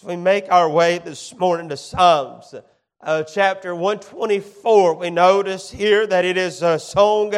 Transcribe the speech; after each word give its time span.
As 0.00 0.06
we 0.06 0.16
make 0.16 0.50
our 0.50 0.66
way 0.66 0.96
this 0.96 1.36
morning 1.36 1.68
to 1.68 1.76
Psalms 1.76 2.54
uh, 3.02 3.22
chapter 3.24 3.74
124, 3.74 4.94
we 4.94 5.10
notice 5.10 5.70
here 5.70 6.06
that 6.06 6.24
it 6.24 6.38
is 6.38 6.62
a 6.62 6.78
song 6.78 7.34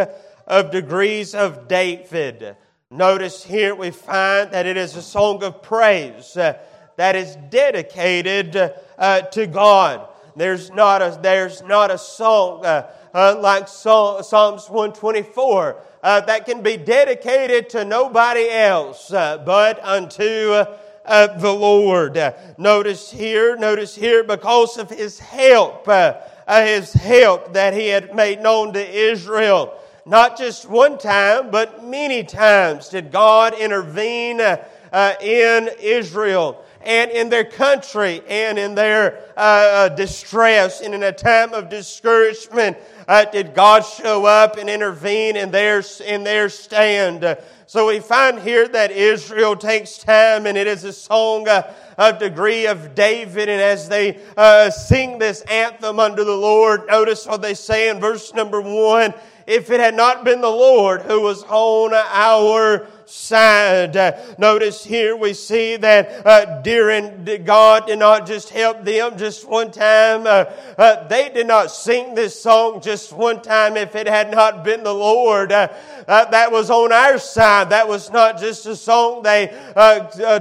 of 0.47 0.71
degrees 0.71 1.35
of 1.35 1.67
David. 1.67 2.57
Notice 2.89 3.43
here 3.43 3.75
we 3.75 3.91
find 3.91 4.53
that 4.53 4.67
it 4.67 4.77
is 4.77 4.95
a 4.95 5.03
song 5.03 5.43
of 5.43 5.61
praise 5.61 6.37
uh, 6.37 6.57
that 6.99 7.17
is 7.17 7.37
dedicated 7.51 8.57
uh, 8.97 9.23
to 9.23 9.49
God. 9.49 10.09
There's 10.37 10.71
not 10.71 11.03
a, 11.03 11.19
there's 11.21 11.63
not 11.63 11.91
a 11.91 11.99
song 11.99 12.65
uh, 12.65 12.93
uh, 13.13 13.39
like 13.41 13.67
Psalms 13.67 14.71
124 14.71 15.83
uh, 16.01 16.21
that 16.21 16.47
can 16.47 16.63
be 16.63 16.77
dedicated 16.77 17.71
to 17.71 17.85
nobody 17.85 18.49
else 18.49 19.09
but 19.11 19.85
unto 19.85 20.65
uh, 21.05 21.39
the 21.39 21.53
Lord. 21.53 22.17
notice 22.59 23.11
here, 23.11 23.57
notice 23.57 23.95
here, 23.95 24.25
because 24.25 24.79
of 24.79 24.91
his 24.91 25.19
help, 25.19 25.87
his 25.87 26.93
help 26.93 27.53
that 27.55 27.75
he 27.75 27.89
had 27.89 28.15
made 28.15 28.41
known 28.41 28.73
to 28.73 28.91
Israel. 28.91 29.79
Not 30.05 30.37
just 30.37 30.69
one 30.69 30.99
time, 30.99 31.51
but 31.51 31.85
many 31.85 32.25
times 32.25 32.89
did 32.89 33.13
God 33.13 33.55
intervene 33.55 34.41
in 34.41 35.71
Israel 35.81 36.65
and 36.85 37.11
in 37.11 37.29
their 37.29 37.45
country 37.45 38.23
and 38.29 38.59
in 38.59 38.75
their 38.75 39.19
uh, 39.37 39.41
uh, 39.41 39.89
distress 39.91 40.81
and 40.81 40.95
in 40.95 41.03
a 41.03 41.13
time 41.13 41.53
of 41.55 41.69
discouragement 41.69 42.77
uh, 43.09 43.25
did 43.25 43.55
God 43.55 43.81
show 43.85 44.25
up 44.25 44.57
and 44.57 44.69
intervene 44.69 45.37
in 45.37 45.51
their, 45.51 45.83
in 46.07 46.25
their 46.25 46.49
stand. 46.49 47.37
so 47.67 47.89
we 47.89 48.01
find 48.01 48.41
here 48.41 48.69
that 48.69 48.91
Israel 48.91 49.57
takes 49.57 49.99
time 49.99 50.47
and 50.47 50.57
it 50.57 50.67
is 50.67 50.85
a 50.85 50.93
song 50.93 51.49
uh, 51.49 51.73
of 51.99 52.19
degree 52.19 52.67
of 52.67 52.95
David. 52.95 53.49
And 53.49 53.61
as 53.61 53.89
they 53.89 54.21
uh, 54.37 54.71
sing 54.71 55.19
this 55.19 55.43
anthem 55.43 55.99
unto 55.99 56.25
the 56.25 56.37
Lord, 56.37 56.87
notice 56.89 57.27
what 57.27 57.43
they 57.43 57.55
say 57.55 57.89
in 57.89 58.01
verse 58.01 58.33
number 58.35 58.61
one. 58.61 59.15
If 59.47 59.71
it 59.71 59.81
had 59.81 59.95
not 59.95 60.25
been 60.25 60.41
the 60.41 60.49
Lord 60.49 61.03
who 61.03 61.21
was 61.21 61.43
on 61.45 61.93
our 61.93 62.87
side. 63.13 64.39
Notice 64.39 64.83
here 64.83 65.15
we 65.15 65.35
see 65.35 65.77
that 65.77 66.27
uh, 66.27 66.63
during 66.63 67.25
God 67.45 67.87
did 67.87 67.99
not 67.99 68.27
just 68.27 68.49
help 68.49 68.85
them 68.85 69.19
just 69.19 69.47
one 69.47 69.71
time. 69.71 70.27
Uh, 70.27 70.51
uh, 70.79 71.07
they 71.09 71.29
did 71.29 71.47
not 71.47 71.71
sing 71.71 72.15
this 72.15 72.41
song 72.41 72.81
just 72.81 73.13
one 73.13 73.43
time 73.43 73.77
if 73.77 73.95
it 73.95 74.07
had 74.09 74.31
not 74.31 74.65
been 74.65 74.83
the 74.83 74.95
Lord. 74.95 75.53
Uh, 75.53 75.69
uh, 76.09 76.25
that 76.31 76.51
was 76.51 76.71
on 76.71 76.91
our 76.91 77.19
side. 77.19 77.69
That 77.69 77.87
was 77.87 78.11
not 78.11 78.41
just 78.41 78.65
a 78.65 78.75
song 78.75 79.23
they 79.23 79.49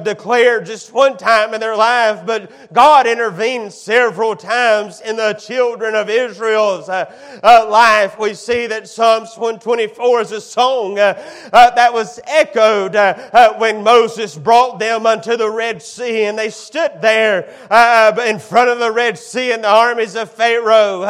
declared 0.04 0.66
just 0.66 0.94
one 0.94 1.18
time 1.18 1.54
in 1.54 1.60
their 1.60 1.76
life, 1.76 2.26
but 2.26 2.52
God 2.72 3.06
intervened 3.06 3.74
several 3.74 4.36
times 4.36 5.02
in 5.02 5.18
the 5.18 5.34
children 5.34 5.94
of 5.94 6.10
Israel's 6.10 6.88
life. 6.88 8.18
We 8.18 8.34
see 8.34 8.68
that 8.68 8.88
Psalms 8.88 9.36
124 9.36 10.22
is 10.22 10.32
a 10.32 10.42
song 10.42 10.96
that 10.96 11.94
was 11.94 12.20
echoed 12.26 12.61
echoed 12.62 12.96
uh, 12.96 13.30
uh, 13.34 13.54
when 13.58 13.84
Moses 13.84 14.38
brought 14.38 14.80
them 14.80 15.06
unto 15.06 15.36
the 15.36 15.50
Red 15.50 15.82
Sea 15.82 16.26
and 16.26 16.38
they 16.38 16.50
stood 16.50 16.92
there 17.02 17.54
uh, 17.70 18.16
in 18.28 18.40
front 18.40 18.70
of 18.70 18.80
the 18.80 18.92
Red 18.92 19.18
Sea 19.18 19.52
and 19.52 19.64
the 19.64 19.70
armies 19.70 20.16
of 20.16 20.30
Pharaoh 20.30 21.04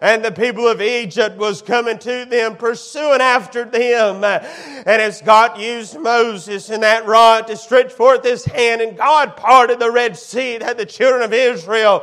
and 0.00 0.24
the 0.24 0.32
people 0.32 0.66
of 0.66 0.80
Egypt 0.80 1.36
was 1.36 1.60
coming 1.60 1.98
to 1.98 2.24
them, 2.24 2.56
pursuing 2.56 3.20
after 3.20 3.64
them. 3.64 4.24
And 4.24 5.02
as 5.02 5.20
God 5.20 5.60
used 5.60 5.98
Moses 5.98 6.70
in 6.70 6.80
that 6.80 7.06
rod 7.06 7.46
to 7.48 7.56
stretch 7.56 7.92
forth 7.92 8.24
his 8.24 8.44
hand 8.44 8.80
and 8.80 8.96
God 8.96 9.36
parted 9.36 9.78
the 9.78 9.90
Red 9.90 10.16
Sea 10.16 10.58
that 10.58 10.78
the 10.78 10.86
children 10.86 11.22
of 11.22 11.32
Israel 11.32 12.00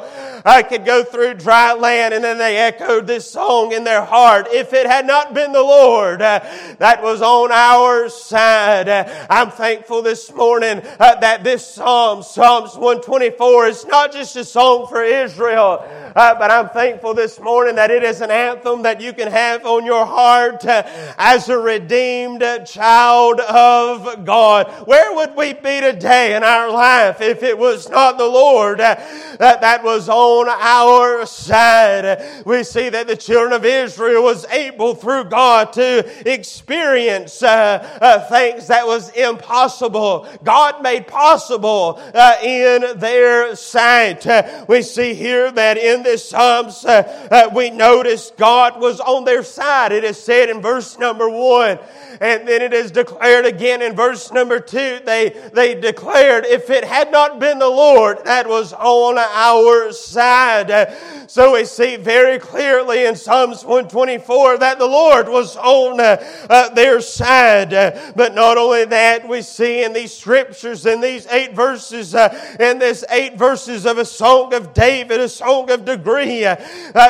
could 0.70 0.86
go 0.86 1.04
through 1.04 1.36
dry 1.36 1.74
land 1.74 2.14
and 2.14 2.24
then 2.24 2.38
they 2.38 2.58
echoed 2.58 3.08
this 3.08 3.30
song 3.30 3.72
in 3.72 3.84
their 3.84 4.06
heart. 4.06 4.48
If 4.52 4.74
it 4.74 4.86
had 4.86 5.08
not 5.08 5.34
been 5.34 5.52
the 5.52 5.64
Lord 5.64 6.20
that 6.20 7.02
was 7.02 7.22
on 7.22 7.52
our 7.52 8.10
side, 8.10 8.91
I'm 8.92 9.52
thankful 9.52 10.02
this 10.02 10.32
morning 10.34 10.82
uh, 11.00 11.16
that 11.20 11.44
this 11.44 11.66
psalm, 11.66 12.24
Psalms 12.24 12.76
124, 12.76 13.68
is 13.68 13.86
not 13.86 14.12
just 14.12 14.36
a 14.36 14.44
song 14.46 14.88
for 14.88 15.04
Israel, 15.04 15.80
uh, 16.16 16.36
but 16.36 16.52
I'm 16.52 16.70
thankful 16.70 17.14
this 17.14 17.40
morning 17.40 17.76
that 17.76 17.92
it 17.92 18.04
is 18.04 18.22
an 18.22 18.32
anthem 18.32 18.82
that 18.84 19.02
you 19.02 19.14
can 19.14 19.32
have 19.32 19.66
on 19.66 19.86
your 19.86 20.06
heart 20.06 20.66
uh, 20.66 20.84
as 21.18 21.50
a 21.50 21.58
redeemed 21.58 22.44
child 22.66 23.40
of 23.40 24.26
God. 24.26 24.68
Where 24.88 25.14
would 25.16 25.36
we 25.36 25.54
be 25.54 25.80
today 25.82 26.36
in 26.36 26.44
our 26.44 26.70
life 26.70 27.22
if 27.22 27.44
it 27.44 27.58
was 27.58 27.90
not 27.90 28.18
the 28.18 28.28
Lord 28.28 28.80
that, 28.80 29.00
that 29.40 29.84
was 29.84 30.10
on 30.10 30.50
our 30.50 31.26
side? 31.26 32.46
We 32.46 32.64
see 32.64 32.90
that 32.90 33.08
the 33.08 33.16
children 33.16 33.54
of 33.54 33.66
Israel 33.66 34.24
was 34.24 34.46
able 34.46 34.96
through 34.96 35.26
God 35.26 35.74
to 35.74 36.32
experience 36.32 37.42
uh, 37.42 37.98
uh, 38.02 38.20
things 38.28 38.68
that 38.68 38.86
was 38.86 39.10
impossible. 39.12 40.28
God 40.44 40.82
made 40.82 41.08
possible 41.08 42.02
uh, 42.14 42.36
in 42.44 43.00
their 43.00 43.56
sight. 43.56 44.26
Uh, 44.26 44.66
we 44.68 44.82
see 44.82 45.14
here 45.14 45.52
that 45.52 45.78
in 45.78 46.01
this 46.04 46.30
Psalms, 46.30 46.86
uh, 46.86 47.50
we 47.54 47.70
notice 47.70 48.32
God 48.38 48.80
was 48.80 49.00
on 49.00 49.26
their 49.26 49.44
side. 49.44 49.92
It 49.92 50.04
is 50.04 50.22
said 50.22 50.50
in 50.50 50.62
verse 50.62 50.98
number 50.98 51.30
one. 51.30 51.80
And 52.20 52.48
then 52.48 52.62
it 52.62 52.74
is 52.74 52.92
declared 52.92 53.46
again 53.46 53.82
in 53.82 53.96
verse 53.96 54.32
number 54.32 54.60
two. 54.60 55.00
They, 55.06 55.50
they 55.54 55.80
declared, 55.80 56.46
if 56.46 56.70
it 56.70 56.84
had 56.84 57.12
not 57.12 57.40
been 57.40 57.60
the 57.60 57.70
Lord 57.70 58.26
that 58.26 58.48
was 58.48 58.74
on 58.74 59.18
our 59.18 59.92
side. 59.92 60.96
So 61.28 61.54
we 61.54 61.66
see 61.66 61.96
very 61.96 62.40
clearly 62.40 63.06
in 63.06 63.16
Psalms 63.16 63.64
124 63.64 64.58
that 64.58 64.80
the 64.80 64.86
Lord 64.86 65.30
was 65.30 65.56
on 65.56 66.00
uh, 66.00 66.18
uh, 66.50 66.70
their 66.74 67.00
side. 67.00 67.70
but 68.16 68.36
not 68.36 68.58
only 68.58 68.86
that, 68.86 69.28
we 69.28 69.42
see 69.42 69.84
in 69.84 69.94
these 69.94 70.14
scriptures, 70.14 70.86
in 70.86 71.00
these 71.00 71.26
eight 71.28 71.54
verses, 71.54 72.14
uh, 72.14 72.30
in 72.60 72.80
this 72.80 73.06
eight 73.10 73.38
verses 73.38 73.86
of 73.86 73.98
a 73.98 74.06
song 74.06 74.54
of 74.54 74.74
David, 74.74 75.22
a 75.22 75.30
song 75.30 75.72
of 75.72 75.86
degree, 75.98 76.46
uh, 76.46 76.56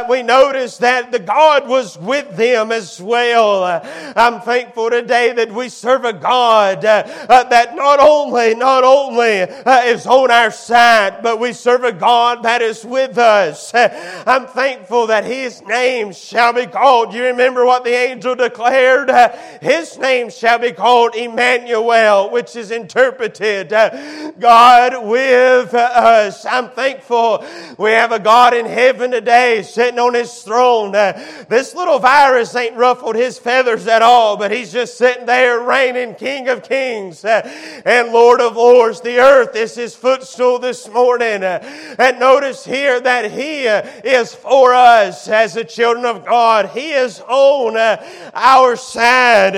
we 0.10 0.24
notice 0.24 0.78
that 0.78 1.12
the 1.12 1.20
God 1.20 1.68
was 1.68 1.98
with 1.98 2.36
them 2.36 2.72
as 2.72 3.02
well. 3.02 3.82
I'm 4.16 4.42
thankful 4.42 4.90
today 4.90 5.34
that 5.34 5.52
we 5.52 5.70
serve 5.70 6.06
a 6.06 6.14
God 6.14 6.84
uh, 6.86 7.04
uh, 7.30 7.44
that 7.46 7.76
not 7.76 8.00
only, 8.00 8.56
not 8.56 8.84
only 8.84 9.42
uh, 9.42 9.84
is 9.84 10.06
on 10.06 10.32
our 10.32 10.52
side, 10.52 11.22
but 11.24 11.40
we 11.40 11.54
serve 11.54 11.84
a 11.84 11.92
God 11.92 12.44
that 12.44 12.62
is 12.62 12.84
with 12.84 13.18
us. 13.18 13.74
Uh, 13.74 14.24
I'm 14.26 14.48
thankful 14.48 15.08
that 15.08 15.26
His 15.26 15.62
name 15.64 16.14
shall 16.14 16.54
be 16.54 16.66
called. 16.66 17.14
You 17.14 17.26
remember 17.26 17.66
what 17.66 17.84
the 17.84 17.94
angel 17.94 18.36
declared? 18.36 19.10
Uh, 19.10 19.36
his 19.62 19.98
name 19.98 20.30
shall 20.30 20.60
be 20.60 20.72
called 20.72 21.16
Emmanuel, 21.16 22.30
which 22.32 22.56
is 22.56 22.72
interpreted 22.72 23.72
uh, 23.72 24.32
God 24.40 25.06
with 25.06 25.74
us. 25.74 26.46
I'm 26.46 26.70
thankful 26.70 27.46
we 27.78 27.92
have 27.92 28.12
a 28.12 28.20
God 28.20 28.54
in 28.54 28.66
heaven 28.72 29.12
today 29.12 29.62
sitting 29.62 30.00
on 30.00 30.14
His 30.14 30.42
throne. 30.42 30.92
this 30.92 31.76
little 31.76 32.00
virus 32.00 32.56
ain't 32.56 32.76
ruffled 32.76 33.16
His 33.16 33.38
feathers 33.38 33.88
at 33.88 34.02
all, 34.02 34.38
but 34.38 34.52
He's 34.52 34.72
just 34.72 34.98
sitting 34.98 35.26
there 35.26 35.60
reigning 35.60 36.16
King 36.16 36.48
of 36.50 36.64
Kings 36.64 37.24
uh, 37.26 37.42
and 37.86 38.12
Lord 38.12 38.42
of 38.42 38.56
Lords. 38.56 39.02
The 39.02 39.20
earth 39.20 39.56
is 39.56 39.76
his 39.76 39.96
footstool 39.96 40.60
this 40.60 40.88
morning. 40.90 41.44
Uh, 41.44 41.60
and 41.98 42.20
notice 42.20 42.66
here 42.66 43.00
that 43.00 43.32
he 43.32 43.68
uh, 43.68 43.82
is 44.04 44.34
for 44.34 44.74
us 44.74 45.28
as 45.28 45.54
the 45.54 45.64
children 45.64 46.06
of 46.06 46.26
God. 46.26 46.70
He 46.70 46.92
is 46.92 47.22
on 47.22 47.78
our 48.34 48.76
side. 48.76 49.54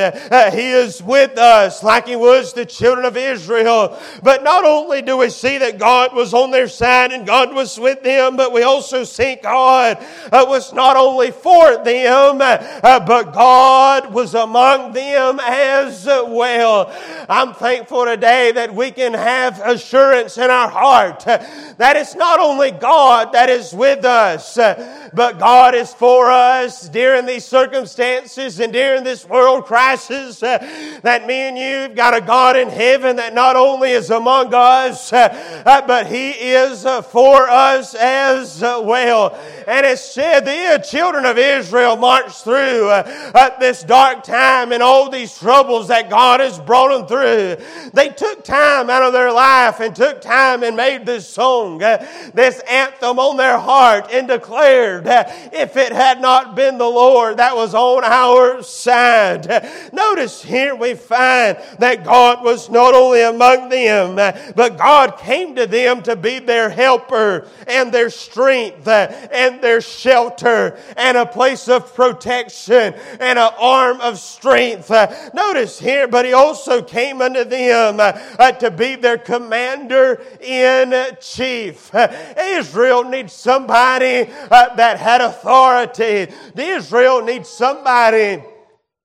He 0.53 0.69
is 0.69 1.01
with 1.01 1.37
us 1.37 1.83
like 1.83 2.07
he 2.07 2.15
was 2.15 2.53
the 2.53 2.65
children 2.65 3.05
of 3.05 3.17
Israel. 3.17 3.99
But 4.21 4.43
not 4.43 4.65
only 4.65 5.01
do 5.01 5.17
we 5.17 5.29
see 5.29 5.57
that 5.57 5.77
God 5.77 6.15
was 6.15 6.33
on 6.33 6.51
their 6.51 6.67
side 6.67 7.11
and 7.11 7.25
God 7.25 7.53
was 7.53 7.79
with 7.79 8.03
them, 8.03 8.35
but 8.35 8.51
we 8.51 8.63
also 8.63 9.02
see 9.05 9.35
God 9.35 9.97
uh, 10.31 10.45
was 10.47 10.73
not 10.73 10.97
only 10.97 11.31
for 11.31 11.83
them, 11.83 12.39
uh, 12.41 12.99
but 13.05 13.33
God 13.33 14.13
was 14.13 14.33
among 14.33 14.93
them 14.93 15.39
as 15.41 16.05
well. 16.05 16.93
I'm 17.29 17.53
thankful 17.53 18.05
today 18.05 18.51
that 18.53 18.73
we 18.73 18.91
can 18.91 19.13
have 19.13 19.59
assurance 19.61 20.37
in 20.37 20.49
our 20.49 20.69
heart 20.69 21.27
uh, 21.27 21.43
that 21.77 21.95
it's 21.95 22.15
not 22.15 22.39
only 22.39 22.71
God 22.71 23.33
that 23.33 23.49
is 23.49 23.73
with 23.73 24.05
us, 24.05 24.55
but 24.55 25.39
God 25.39 25.75
is 25.75 25.93
for 25.93 26.29
us 26.29 26.87
during 26.89 27.25
these 27.25 27.45
circumstances 27.45 28.59
and 28.59 28.71
during 28.71 29.03
this 29.03 29.27
world 29.27 29.65
crisis. 29.65 30.39
That 30.39 31.25
me 31.27 31.33
and 31.33 31.57
you've 31.57 31.95
got 31.95 32.15
a 32.15 32.21
God 32.21 32.55
in 32.55 32.69
heaven 32.69 33.15
that 33.17 33.33
not 33.33 33.55
only 33.55 33.91
is 33.91 34.09
among 34.09 34.53
us, 34.53 35.11
but 35.11 36.07
He 36.07 36.31
is 36.31 36.83
for 36.83 37.49
us 37.49 37.95
as 37.95 38.61
well. 38.61 38.92
Well. 38.93 39.39
And 39.67 39.87
it 39.87 39.97
said 39.97 40.41
the 40.41 40.83
children 40.87 41.25
of 41.25 41.39
Israel 41.39 41.95
marched 41.95 42.43
through 42.43 42.89
uh, 42.89 43.59
this 43.59 43.81
dark 43.81 44.23
time 44.23 44.71
and 44.71 44.83
all 44.83 45.09
these 45.09 45.35
troubles 45.35 45.87
that 45.87 46.11
God 46.11 46.41
has 46.41 46.59
brought 46.59 46.95
them 46.95 47.07
through. 47.07 47.57
They 47.91 48.09
took 48.09 48.43
time 48.43 48.91
out 48.91 49.01
of 49.01 49.11
their 49.13 49.31
life 49.31 49.79
and 49.79 49.95
took 49.95 50.21
time 50.21 50.61
and 50.61 50.75
made 50.77 51.07
this 51.07 51.27
song, 51.27 51.81
uh, 51.81 52.05
this 52.35 52.59
anthem 52.69 53.17
on 53.17 53.37
their 53.37 53.57
heart 53.57 54.09
and 54.11 54.27
declared, 54.27 55.07
uh, 55.07 55.23
if 55.51 55.75
it 55.75 55.91
had 55.91 56.21
not 56.21 56.55
been 56.55 56.77
the 56.77 56.85
Lord 56.85 57.37
that 57.37 57.55
was 57.55 57.73
on 57.73 58.03
our 58.03 58.61
side. 58.61 59.47
Notice 59.91 60.43
here 60.43 60.75
we 60.75 60.93
find 60.93 61.57
that 61.79 62.03
God 62.03 62.43
was 62.43 62.69
not 62.69 62.93
only 62.93 63.23
among 63.23 63.69
them, 63.69 64.17
but 64.55 64.77
God 64.77 65.17
came 65.17 65.55
to 65.55 65.65
them 65.65 66.03
to 66.03 66.15
be 66.15 66.37
their 66.37 66.69
helper 66.69 67.47
and 67.65 67.91
their 67.91 68.11
strength 68.11 68.82
Uh, 68.87 69.07
and 69.31 69.61
their 69.61 69.81
shelter 69.81 70.77
and 70.97 71.17
a 71.17 71.25
place 71.25 71.67
of 71.67 71.93
protection 71.95 72.93
and 73.19 73.39
an 73.39 73.51
arm 73.59 74.01
of 74.01 74.19
strength. 74.19 74.89
Uh, 74.91 75.13
notice 75.33 75.79
here, 75.79 76.07
but 76.07 76.25
he 76.25 76.33
also 76.33 76.81
came 76.81 77.21
unto 77.21 77.43
them 77.43 77.99
uh, 77.99 78.51
to 78.53 78.71
be 78.71 78.95
their 78.95 79.17
commander 79.17 80.21
in 80.39 80.93
chief. 81.19 81.91
Israel 82.37 83.03
needs 83.03 83.33
somebody 83.33 84.29
that 84.49 84.99
had 84.99 85.21
authority. 85.21 86.31
Israel 86.55 87.23
needs 87.23 87.49
somebody 87.49 88.43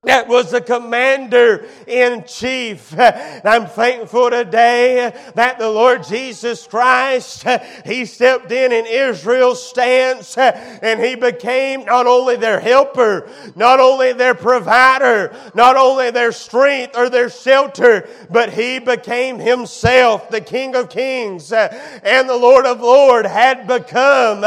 that 0.03 0.29
was 0.29 0.51
the 0.51 0.61
commander 0.61 1.65
in 1.85 2.23
chief. 2.23 2.97
And 2.97 3.45
I'm 3.45 3.67
thankful 3.67 4.29
today 4.29 5.13
that 5.35 5.59
the 5.59 5.69
Lord 5.69 6.05
Jesus 6.05 6.65
Christ, 6.65 7.45
He 7.85 8.05
stepped 8.05 8.49
in 8.49 8.71
in 8.71 8.85
Israel's 8.85 9.61
stance 9.61 10.37
and 10.37 11.01
He 11.01 11.15
became 11.15 11.83
not 11.83 12.07
only 12.07 12.37
their 12.37 12.61
helper, 12.61 13.29
not 13.57 13.81
only 13.81 14.13
their 14.13 14.35
provider, 14.35 15.35
not 15.53 15.75
only 15.75 16.11
their 16.11 16.31
strength 16.31 16.97
or 16.97 17.09
their 17.09 17.29
shelter, 17.29 18.07
but 18.29 18.53
He 18.53 18.79
became 18.79 19.37
Himself 19.37 20.29
the 20.29 20.39
King 20.39 20.75
of 20.75 20.89
Kings 20.89 21.51
and 21.51 22.29
the 22.29 22.37
Lord 22.37 22.65
of 22.65 22.79
Lords 22.79 23.27
had 23.27 23.67
become 23.67 24.41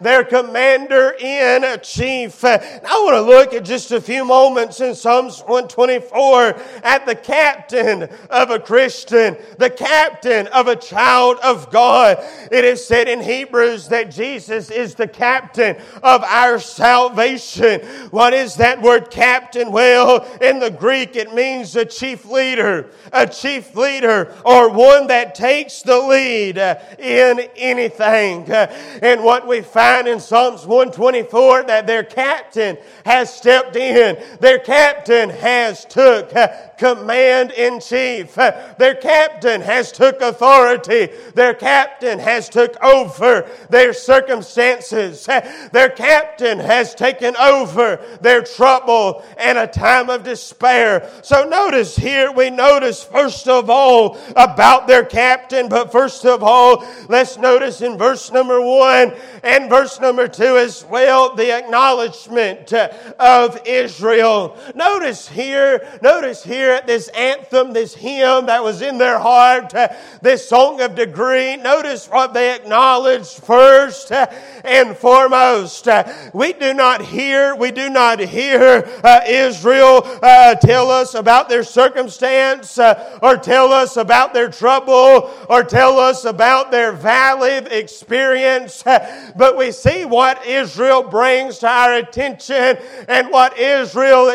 their 0.00 0.24
commander 0.24 1.14
in 1.20 1.78
chief. 1.82 2.42
I 2.42 2.56
want 2.84 3.16
to 3.16 3.20
look 3.20 3.52
at 3.52 3.66
just 3.66 3.92
a 3.92 4.00
few 4.00 4.24
moments 4.24 4.80
Psalms 4.94 5.40
124 5.40 6.54
at 6.82 7.06
the 7.06 7.14
captain 7.14 8.08
of 8.30 8.50
a 8.50 8.58
Christian, 8.58 9.36
the 9.58 9.70
captain 9.70 10.46
of 10.48 10.68
a 10.68 10.76
child 10.76 11.38
of 11.42 11.70
God. 11.70 12.18
It 12.50 12.64
is 12.64 12.84
said 12.84 13.08
in 13.08 13.20
Hebrews 13.20 13.88
that 13.88 14.10
Jesus 14.10 14.70
is 14.70 14.94
the 14.94 15.08
captain 15.08 15.76
of 16.02 16.22
our 16.22 16.58
salvation. 16.58 17.80
What 18.10 18.34
is 18.34 18.56
that 18.56 18.82
word 18.82 19.10
captain? 19.10 19.72
Well, 19.72 20.24
in 20.40 20.58
the 20.58 20.70
Greek, 20.70 21.16
it 21.16 21.34
means 21.34 21.74
a 21.76 21.84
chief 21.84 22.24
leader, 22.24 22.90
a 23.12 23.26
chief 23.26 23.74
leader, 23.74 24.34
or 24.44 24.70
one 24.70 25.08
that 25.08 25.34
takes 25.34 25.82
the 25.82 25.98
lead 25.98 26.58
in 26.98 27.40
anything. 27.56 28.50
And 28.50 29.22
what 29.24 29.46
we 29.46 29.60
find 29.60 30.08
in 30.08 30.20
Psalms 30.20 30.66
124 30.66 31.64
that 31.64 31.86
their 31.86 32.04
captain 32.04 32.78
has 33.04 33.34
stepped 33.34 33.76
in. 33.76 34.22
Their 34.40 34.58
captain 34.58 34.83
captain 34.84 35.30
has 35.30 35.86
took 35.86 36.36
uh, 36.36 36.48
command 36.76 37.50
in 37.52 37.80
chief. 37.80 38.36
Uh, 38.36 38.74
their 38.78 38.94
captain 38.94 39.62
has 39.62 39.90
took 39.90 40.20
authority. 40.20 41.08
Their 41.34 41.54
captain 41.54 42.18
has 42.18 42.50
took 42.50 42.76
over 42.82 43.48
their 43.70 43.94
circumstances. 43.94 45.26
Uh, 45.26 45.40
their 45.72 45.88
captain 45.88 46.58
has 46.58 46.94
taken 46.94 47.34
over 47.36 47.98
their 48.20 48.42
trouble 48.42 49.24
and 49.38 49.56
a 49.56 49.66
time 49.66 50.10
of 50.10 50.22
despair. 50.22 51.10
So 51.22 51.48
notice 51.48 51.96
here, 51.96 52.30
we 52.30 52.50
notice 52.50 53.02
first 53.02 53.48
of 53.48 53.70
all 53.70 54.18
about 54.36 54.86
their 54.86 55.04
captain, 55.06 55.70
but 55.70 55.92
first 55.92 56.26
of 56.26 56.42
all, 56.42 56.86
let's 57.08 57.38
notice 57.38 57.80
in 57.80 57.96
verse 57.96 58.30
number 58.30 58.60
one 58.60 59.14
and 59.42 59.70
verse 59.70 59.98
number 59.98 60.28
two 60.28 60.58
as 60.58 60.84
well 60.84 61.34
the 61.34 61.56
acknowledgement 61.56 62.72
of 62.72 63.58
Israel. 63.64 64.58
Notice 64.74 65.28
here, 65.28 65.86
notice 66.02 66.42
here 66.42 66.70
at 66.70 66.86
this 66.86 67.08
anthem, 67.08 67.72
this 67.72 67.94
hymn 67.94 68.46
that 68.46 68.62
was 68.62 68.82
in 68.82 68.98
their 68.98 69.20
heart, 69.20 69.72
this 70.20 70.48
song 70.48 70.80
of 70.80 70.96
degree. 70.96 71.56
Notice 71.56 72.08
what 72.08 72.34
they 72.34 72.54
acknowledged 72.54 73.44
first 73.44 74.10
and 74.10 74.96
foremost. 74.96 75.86
We 76.32 76.54
do 76.54 76.74
not 76.74 77.02
hear, 77.02 77.54
we 77.54 77.70
do 77.70 77.88
not 77.88 78.18
hear 78.18 78.88
uh, 79.04 79.20
Israel 79.28 80.02
uh, 80.22 80.56
tell 80.56 80.90
us 80.90 81.14
about 81.14 81.48
their 81.48 81.62
circumstance 81.62 82.78
uh, 82.78 83.18
or 83.22 83.36
tell 83.36 83.72
us 83.72 83.96
about 83.96 84.34
their 84.34 84.50
trouble 84.50 85.30
or 85.48 85.62
tell 85.62 85.98
us 85.98 86.24
about 86.24 86.70
their 86.70 86.92
valid 86.92 87.68
experience, 87.70 88.82
but 88.82 89.56
we 89.56 89.70
see 89.70 90.04
what 90.04 90.44
Israel 90.46 91.02
brings 91.02 91.58
to 91.58 91.68
our 91.68 91.94
attention 91.94 92.78
and 93.08 93.28
what 93.30 93.58
Israel 93.58 94.30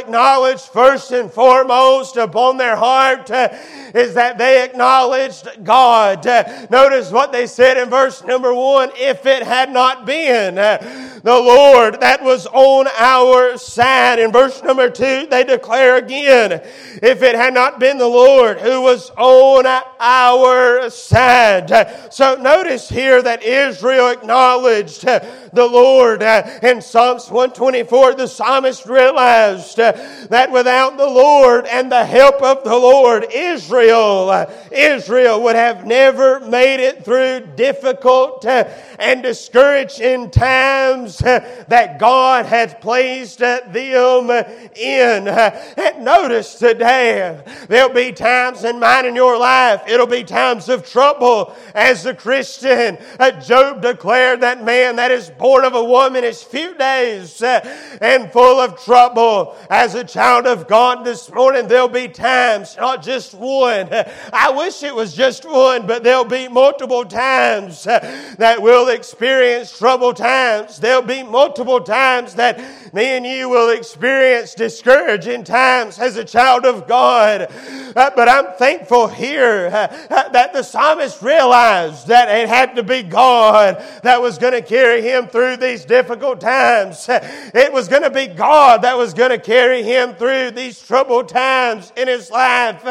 first 0.71 1.11
and 1.11 1.31
foremost 1.31 2.15
upon 2.15 2.57
their 2.57 2.75
heart 2.75 3.31
uh, 3.31 3.49
is 3.95 4.13
that 4.13 4.37
they 4.37 4.63
acknowledged 4.63 5.47
God. 5.63 6.25
Uh, 6.25 6.67
notice 6.69 7.11
what 7.11 7.31
they 7.31 7.47
said 7.47 7.77
in 7.77 7.89
verse 7.89 8.23
number 8.23 8.53
one 8.53 8.91
if 8.95 9.25
it 9.25 9.41
had 9.41 9.71
not 9.71 10.05
been 10.05 10.57
uh, 10.59 11.18
the 11.23 11.33
Lord 11.33 12.01
that 12.01 12.23
was 12.23 12.47
on 12.47 12.87
our 12.97 13.57
side. 13.57 14.19
In 14.19 14.31
verse 14.31 14.61
number 14.63 14.89
two, 14.89 15.27
they 15.29 15.43
declare 15.43 15.97
again 15.97 16.61
if 17.01 17.21
it 17.21 17.35
had 17.35 17.53
not 17.53 17.79
been 17.79 17.97
the 17.97 18.07
Lord 18.07 18.59
who 18.59 18.81
was 18.81 19.09
on 19.11 19.65
our 19.99 20.89
side. 20.89 22.13
So 22.13 22.35
notice 22.35 22.89
here 22.89 23.21
that 23.21 23.43
Israel 23.43 24.09
acknowledged 24.09 25.03
the 25.03 25.29
Lord. 25.53 26.21
In 26.21 26.81
Psalms 26.81 27.29
124, 27.29 28.15
the 28.15 28.27
psalmist 28.27 28.85
realized 28.85 29.77
that 29.77 30.51
without 30.51 30.97
the 30.97 31.09
Lord 31.09 31.65
and 31.65 31.91
the 31.91 32.05
help 32.05 32.41
of 32.41 32.63
the 32.63 32.75
Lord, 32.75 33.25
Israel, 33.33 34.47
Israel 34.71 35.43
would 35.43 35.55
have 35.55 35.85
never 35.85 36.39
made 36.41 36.79
it 36.79 37.03
through 37.03 37.41
difficult 37.55 38.45
and 38.45 39.23
discouraging 39.23 40.31
times 40.31 41.08
Uh, 41.09 41.65
that 41.67 41.97
God 41.99 42.45
has 42.45 42.73
placed 42.75 43.39
them 43.39 44.29
in. 44.29 45.27
And 45.27 46.05
notice 46.05 46.55
today, 46.55 47.41
there'll 47.67 47.93
be 47.93 48.11
times 48.11 48.63
in 48.63 48.79
mine 48.79 49.05
in 49.05 49.15
your 49.15 49.37
life, 49.37 49.81
it'll 49.87 50.07
be 50.07 50.23
times 50.23 50.69
of 50.69 50.87
trouble 50.87 51.55
as 51.73 52.05
a 52.05 52.13
Christian. 52.13 52.97
Uh, 53.19 53.31
Job 53.31 53.81
declared 53.81 54.41
that 54.41 54.63
man 54.63 54.97
that 54.97 55.11
is 55.11 55.29
born 55.31 55.65
of 55.65 55.73
a 55.73 55.83
woman 55.83 56.23
is 56.23 56.43
few 56.43 56.75
days 56.75 57.41
uh, 57.41 57.59
and 58.01 58.31
full 58.31 58.59
of 58.59 58.79
trouble. 58.83 59.57
As 59.69 59.95
a 59.95 60.03
child 60.03 60.45
of 60.45 60.67
God 60.67 61.03
this 61.03 61.31
morning, 61.31 61.67
there'll 61.67 61.87
be 61.87 62.07
times, 62.07 62.77
not 62.77 63.01
just 63.03 63.33
one. 63.33 63.89
I 64.31 64.51
wish 64.51 64.83
it 64.83 64.93
was 64.93 65.13
just 65.15 65.45
one, 65.45 65.87
but 65.87 66.03
there'll 66.03 66.23
be 66.25 66.47
multiple 66.47 67.05
times 67.05 67.83
that 67.83 68.61
we'll 68.61 68.89
experience 68.89 69.77
trouble 69.77 70.13
times. 70.13 70.79
There'll 70.79 70.98
be 71.01 71.23
multiple 71.23 71.81
times 71.81 72.35
that 72.35 72.59
me 72.93 73.05
and 73.05 73.25
you 73.25 73.49
will 73.49 73.69
experience 73.69 74.53
discouraging 74.53 75.43
times 75.43 75.99
as 75.99 76.17
a 76.17 76.25
child 76.25 76.65
of 76.65 76.87
God. 76.87 77.47
Uh, 77.95 78.11
but 78.15 78.29
I'm 78.29 78.55
thankful 78.57 79.07
here 79.07 79.67
uh, 79.67 79.87
uh, 80.09 80.29
that 80.29 80.53
the 80.53 80.63
psalmist 80.63 81.21
realized 81.21 82.07
that 82.07 82.29
it 82.29 82.47
had 82.47 82.75
to 82.75 82.83
be 82.83 83.03
God 83.03 83.83
that 84.03 84.21
was 84.21 84.37
going 84.37 84.53
to 84.53 84.61
carry 84.61 85.01
him 85.01 85.27
through 85.27 85.57
these 85.57 85.85
difficult 85.85 86.41
times. 86.41 87.07
It 87.09 87.73
was 87.73 87.87
going 87.87 88.03
to 88.03 88.09
be 88.09 88.27
God 88.27 88.83
that 88.83 88.97
was 88.97 89.13
going 89.13 89.31
to 89.31 89.39
carry 89.39 89.83
him 89.83 90.13
through 90.15 90.51
these 90.51 90.81
troubled 90.81 91.29
times 91.29 91.91
in 91.95 92.07
his 92.07 92.29
life. 92.31 92.83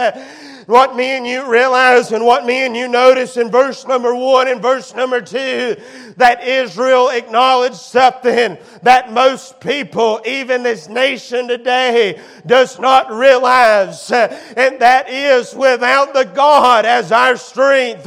What 0.68 0.94
me 0.94 1.16
and 1.16 1.26
you 1.26 1.50
realize 1.50 2.12
and 2.12 2.26
what 2.26 2.44
me 2.44 2.66
and 2.66 2.76
you 2.76 2.88
notice 2.88 3.38
in 3.38 3.50
verse 3.50 3.86
number 3.86 4.14
one 4.14 4.48
and 4.48 4.60
verse 4.60 4.94
number 4.94 5.22
two, 5.22 5.76
that 6.18 6.44
Israel 6.46 7.08
acknowledged 7.08 7.76
something 7.76 8.58
that 8.82 9.10
most 9.10 9.60
people, 9.60 10.20
even 10.26 10.62
this 10.62 10.86
nation 10.86 11.48
today, 11.48 12.20
does 12.44 12.78
not 12.78 13.10
realize. 13.10 14.10
And 14.10 14.78
that 14.80 15.08
is 15.08 15.54
without 15.54 16.12
the 16.12 16.24
God 16.24 16.84
as 16.84 17.12
our 17.12 17.38
strength, 17.38 18.04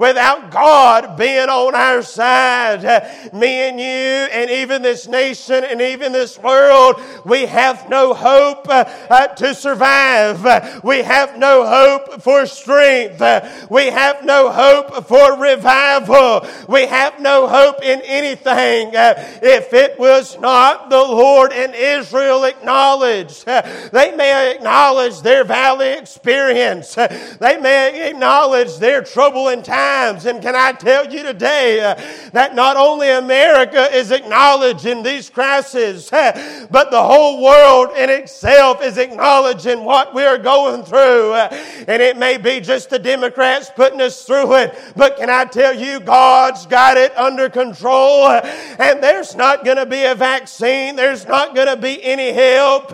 without 0.00 0.50
God 0.50 1.16
being 1.16 1.48
on 1.48 1.76
our 1.76 2.02
side, 2.02 3.32
me 3.32 3.68
and 3.68 3.78
you 3.78 3.86
and 3.86 4.50
even 4.50 4.82
this 4.82 5.06
nation 5.06 5.62
and 5.62 5.80
even 5.80 6.10
this 6.10 6.36
world, 6.40 7.00
we 7.24 7.46
have 7.46 7.88
no 7.88 8.14
hope 8.14 8.66
uh, 8.68 9.28
to 9.28 9.54
survive. 9.54 10.82
We 10.82 11.04
have 11.04 11.38
no 11.38 11.64
hope 11.64 11.99
hope 12.00 12.22
for 12.22 12.46
strength. 12.46 13.20
We 13.70 13.86
have 13.86 14.24
no 14.24 14.50
hope 14.50 15.06
for 15.06 15.38
revival. 15.38 16.46
We 16.68 16.86
have 16.86 17.20
no 17.20 17.46
hope 17.46 17.82
in 17.82 18.00
anything 18.02 18.90
if 18.94 19.72
it 19.72 19.98
was 19.98 20.38
not 20.38 20.90
the 20.90 20.98
Lord 20.98 21.52
and 21.52 21.74
Israel 21.74 22.44
acknowledged. 22.44 23.46
They 23.46 24.14
may 24.16 24.54
acknowledge 24.54 25.20
their 25.20 25.44
valley 25.44 25.92
experience. 25.92 26.94
They 26.94 27.58
may 27.60 28.10
acknowledge 28.10 28.78
their 28.78 29.02
troubling 29.02 29.62
times. 29.62 30.26
And 30.26 30.42
can 30.42 30.54
I 30.54 30.72
tell 30.72 31.12
you 31.12 31.22
today 31.22 31.94
that 32.32 32.54
not 32.54 32.76
only 32.76 33.10
America 33.10 33.88
is 33.94 34.10
acknowledging 34.10 35.02
these 35.02 35.30
crises, 35.30 36.08
but 36.10 36.90
the 36.90 37.02
whole 37.02 37.42
world 37.42 37.96
in 37.96 38.10
itself 38.10 38.82
is 38.82 38.98
acknowledging 38.98 39.84
what 39.84 40.14
we're 40.14 40.38
going 40.38 40.82
through. 40.84 41.34
And 41.90 42.00
it 42.00 42.16
may 42.16 42.36
be 42.36 42.60
just 42.60 42.88
the 42.88 43.00
Democrats 43.00 43.68
putting 43.74 44.00
us 44.00 44.22
through 44.22 44.54
it, 44.58 44.78
but 44.94 45.16
can 45.16 45.28
I 45.28 45.44
tell 45.44 45.74
you, 45.74 45.98
God's 45.98 46.64
got 46.66 46.96
it 46.96 47.12
under 47.18 47.48
control. 47.48 48.28
And 48.28 49.02
there's 49.02 49.34
not 49.34 49.64
going 49.64 49.76
to 49.76 49.86
be 49.86 50.04
a 50.04 50.14
vaccine, 50.14 50.94
there's 50.94 51.26
not 51.26 51.52
going 51.52 51.66
to 51.66 51.76
be 51.76 52.00
any 52.04 52.30
help 52.30 52.92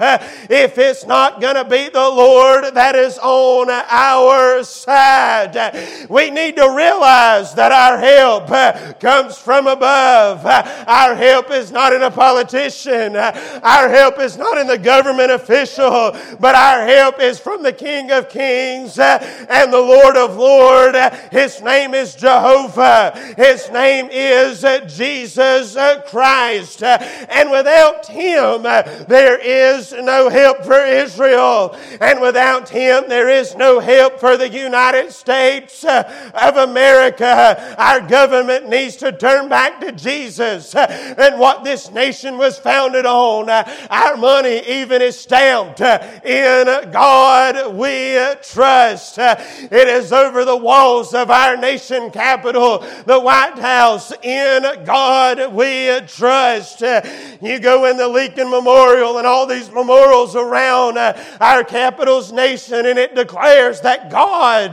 if 0.49 0.79
it's 0.79 1.05
not 1.05 1.43
going 1.43 1.57
to 1.57 1.65
be 1.67 1.91
the 1.91 2.09
Lord 2.09 2.73
that 2.75 2.97
is 2.97 3.19
on 3.19 3.69
our 3.69 4.63
side. 4.65 6.07
We 6.09 6.31
need 6.31 6.57
to 6.57 6.75
realize 6.75 7.53
that 7.53 7.73
our 7.73 7.99
help 7.99 8.99
comes 8.99 9.37
from 9.37 9.67
above. 9.67 10.47
Our 10.47 11.15
help 11.15 11.51
is 11.51 11.71
not 11.71 11.93
in 11.93 12.03
a 12.03 12.11
politician. 12.11 13.15
Our 13.15 13.91
help 13.91 14.19
is 14.21 14.39
not 14.39 14.57
in 14.57 14.67
the 14.67 14.79
government 14.79 15.33
official, 15.33 16.17
but 16.41 16.55
our 16.55 16.87
help 16.87 17.21
is 17.21 17.39
from 17.39 17.63
the 17.63 17.75
King 17.75 18.11
of 18.11 18.31
Kings 18.77 18.99
uh, 18.99 19.47
and 19.49 19.73
the 19.73 19.81
Lord 19.81 20.17
of 20.17 20.37
Lords. 20.37 20.97
Uh, 20.97 21.29
his 21.31 21.63
name 21.63 21.95
is 21.95 22.15
Jehovah. 22.15 23.13
His 23.37 23.71
name 23.71 24.09
is 24.11 24.65
uh, 24.65 24.81
Jesus 24.87 25.77
Christ. 26.09 26.83
And 26.83 27.51
without 27.51 28.07
Him, 28.07 28.63
there 29.09 29.39
is 29.41 29.93
no 29.93 30.29
help 30.29 30.65
for 30.65 30.85
Israel. 30.85 31.77
And 32.01 32.21
without 32.21 32.69
Him, 32.69 33.05
there 33.09 33.29
is 33.29 33.57
no 33.57 33.81
help 33.81 34.21
for 34.21 34.37
the 34.37 34.49
United 34.49 35.13
States 35.13 35.85
of 35.85 36.57
America. 36.57 37.75
Our 37.79 38.01
government 38.07 38.69
needs 38.69 38.97
to 38.97 39.13
turn 39.13 39.49
back 39.49 39.81
to 39.81 39.93
Jesus 39.93 40.75
and 40.75 41.39
what 41.39 41.65
this 41.65 41.91
nation 41.91 42.39
was 42.39 42.59
founded 42.59 43.07
on. 43.07 43.49
Our 43.49 44.17
money 44.17 44.63
even 44.67 45.03
is 45.03 45.19
stamped 45.19 45.81
in 45.81 46.91
God 46.93 47.75
we 47.75 48.17
trust. 48.43 48.66
It 48.67 49.89
is 49.89 50.13
over 50.13 50.45
the 50.45 50.57
walls 50.57 51.15
of 51.15 51.31
our 51.31 51.57
nation 51.57 52.11
capital, 52.11 52.79
the 53.07 53.21
White 53.21 53.59
House. 53.59 54.13
In 54.23 54.63
God 54.85 55.53
we 55.55 56.01
trust. 56.07 56.81
You 56.81 57.59
go 57.59 57.87
in 57.87 57.97
the 57.97 58.09
Lincoln 58.09 58.51
Memorial 58.51 59.19
and 59.19 59.27
all 59.27 59.47
these 59.47 59.71
memorials 59.71 60.35
around 60.35 60.99
uh, 60.99 61.17
our 61.41 61.65
capital's 61.65 62.33
nation, 62.33 62.87
and 62.87 62.99
it 62.99 63.15
declares 63.15 63.81
that 63.83 64.11
God 64.11 64.73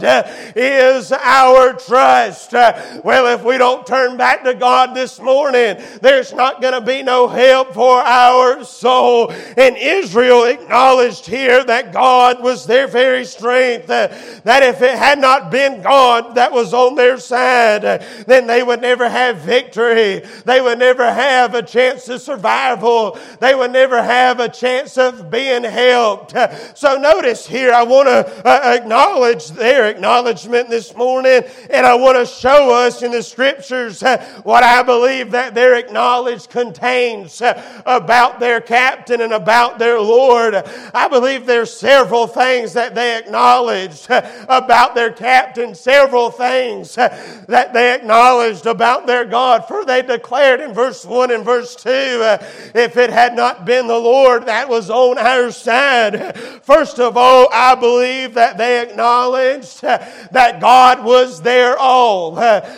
is 0.56 1.12
our 1.12 1.74
trust. 1.74 2.54
Well, 2.54 3.28
if 3.38 3.44
we 3.44 3.58
don't 3.58 3.86
turn 3.86 4.18
back 4.18 4.44
to 4.44 4.54
God 4.54 4.96
this 4.96 5.20
morning, 5.20 5.82
there's 6.02 6.34
not 6.34 6.62
going 6.62 6.74
to 6.74 6.82
be 6.82 7.04
no 7.04 7.28
help 7.28 7.74
for 7.74 7.98
our 7.98 8.64
soul. 8.64 9.32
And 9.58 9.78
Israel 9.78 10.46
acknowledged 10.46 11.26
here 11.26 11.64
that 11.64 11.94
God 11.94 12.42
was 12.42 12.66
their 12.66 12.88
very 12.88 13.26
strength, 13.26 13.83
that 13.88 14.64
if 14.64 14.82
it 14.82 14.98
had 14.98 15.20
not 15.20 15.52
been 15.52 15.82
God 15.82 16.36
that 16.36 16.52
was 16.52 16.74
on 16.74 16.96
their 16.96 17.18
side, 17.18 17.84
then 18.28 18.48
they 18.48 18.64
would 18.64 18.82
never 18.82 19.10
have 19.10 19.38
victory. 19.38 20.24
They 20.46 20.62
would 20.62 20.80
never 20.80 21.12
have 21.12 21.56
a 21.56 21.64
chance 21.64 22.08
of 22.10 22.22
survival. 22.22 23.18
They 23.40 23.56
would 23.56 23.72
never 23.72 24.02
have 24.02 24.40
a 24.40 24.50
chance 24.50 24.98
of 24.98 25.30
being 25.30 25.64
helped. 25.64 26.34
So 26.76 26.98
notice 26.98 27.46
here, 27.46 27.74
I 27.74 27.84
want 27.84 28.08
to 28.08 28.48
uh, 28.48 28.78
acknowledge 28.80 29.50
their 29.50 29.90
acknowledgement 29.90 30.70
this 30.70 30.96
morning, 30.96 31.44
and 31.70 31.86
I 31.86 31.96
want 31.96 32.18
to 32.18 32.26
show 32.26 32.74
us 32.74 33.02
in 33.02 33.12
the 33.12 33.24
scriptures 33.24 34.04
uh, 34.04 34.24
what 34.44 34.64
I 34.64 34.84
believe 34.84 35.32
that 35.32 35.54
their 35.54 35.76
acknowledge 35.76 36.48
contains 36.50 37.42
uh, 37.42 37.82
about 37.86 38.40
their 38.40 38.62
captain 38.62 39.22
and 39.22 39.34
about 39.34 39.80
their 39.80 40.00
Lord. 40.00 40.56
I 40.94 41.08
believe 41.08 41.46
there's 41.46 41.74
several 41.74 42.28
things 42.28 42.74
that 42.74 42.96
they 42.96 43.16
acknowledged 43.74 44.10
eh, 44.10 44.46
about 44.48 44.96
their 44.96 45.12
captain, 45.12 45.76
several 45.76 46.32
things 46.32 46.98
eh, 46.98 47.44
that 47.48 47.74
they 47.74 47.94
acknowledged 47.94 48.66
about 48.66 49.08
their 49.08 49.26
God. 49.26 49.68
For 49.68 49.86
they 49.86 50.02
declared 50.02 50.62
in 50.62 50.74
verse 50.74 51.06
1 51.06 51.32
and 51.32 51.44
verse 51.44 51.76
2 51.76 51.90
eh, 51.90 52.38
if 52.76 52.98
it 52.98 53.10
had 53.10 53.36
not 53.36 53.66
been 53.66 53.88
the 53.88 53.98
Lord 53.98 54.46
that 54.46 54.70
was 54.70 54.90
on 54.90 55.18
our 55.18 55.52
side. 55.52 56.38
First 56.64 57.00
of 57.00 57.18
all, 57.18 57.50
I 57.52 57.76
believe 57.76 58.34
that 58.36 58.58
they 58.58 58.82
acknowledged 58.82 59.82
that 59.82 60.60
God 60.62 61.04
was 61.04 61.42
their 61.42 61.78
all. 61.78 62.32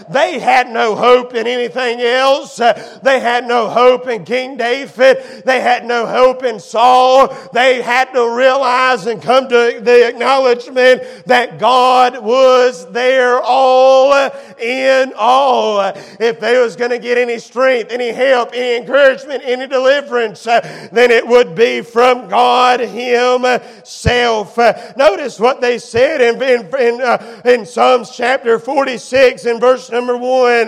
They 0.09 0.39
had 0.39 0.69
no 0.69 0.95
hope 0.95 1.33
in 1.33 1.47
anything 1.47 2.01
else. 2.01 2.57
They 2.57 3.19
had 3.19 3.47
no 3.47 3.69
hope 3.69 4.07
in 4.07 4.25
King 4.25 4.57
David. 4.57 5.43
They 5.45 5.61
had 5.61 5.85
no 5.85 6.05
hope 6.05 6.43
in 6.43 6.59
Saul. 6.59 7.35
They 7.53 7.81
had 7.81 8.11
to 8.13 8.35
realize 8.35 9.05
and 9.05 9.21
come 9.21 9.47
to 9.49 9.79
the 9.81 10.07
acknowledgement 10.07 10.85
that 11.25 11.60
God 11.60 12.24
was 12.24 12.92
their 12.92 13.42
all 13.42 14.13
in 14.60 15.13
all. 15.18 15.82
If 16.20 16.39
they 16.39 16.58
was 16.60 16.75
going 16.75 16.92
to 16.92 17.00
get 17.00 17.18
any 17.18 17.39
strength, 17.39 17.92
any 17.92 18.12
help, 18.12 18.50
any 18.54 18.77
encouragement, 18.77 19.44
any 19.46 19.68
deliverance, 19.68 20.44
then 20.44 21.12
it 21.12 21.25
would 21.25 21.56
be 21.56 21.82
from 21.82 22.27
God 22.30 22.80
Himself. 22.80 24.58
Notice 24.98 25.39
what 25.39 25.62
they 25.62 25.77
said 25.77 26.22
in, 26.22 26.42
in, 26.42 26.65
in, 26.75 27.01
uh, 27.01 27.42
in 27.46 27.65
Psalms 27.65 28.12
chapter 28.15 28.60
46 28.60 29.46
in 29.46 29.60
verse 29.60 29.89
number 29.92 30.18
1. 30.18 30.68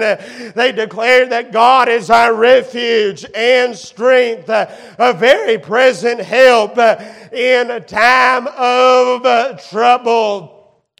They 0.53 0.71
declared 0.71 1.29
that 1.31 1.51
God 1.51 1.89
is 1.89 2.09
our 2.09 2.33
refuge 2.33 3.25
and 3.35 3.75
strength, 3.75 4.49
a 4.49 5.13
very 5.17 5.57
present 5.57 6.19
help 6.21 6.77
in 7.37 7.69
a 7.69 7.79
time 7.79 8.47
of 8.47 9.63
trouble. 9.69 10.56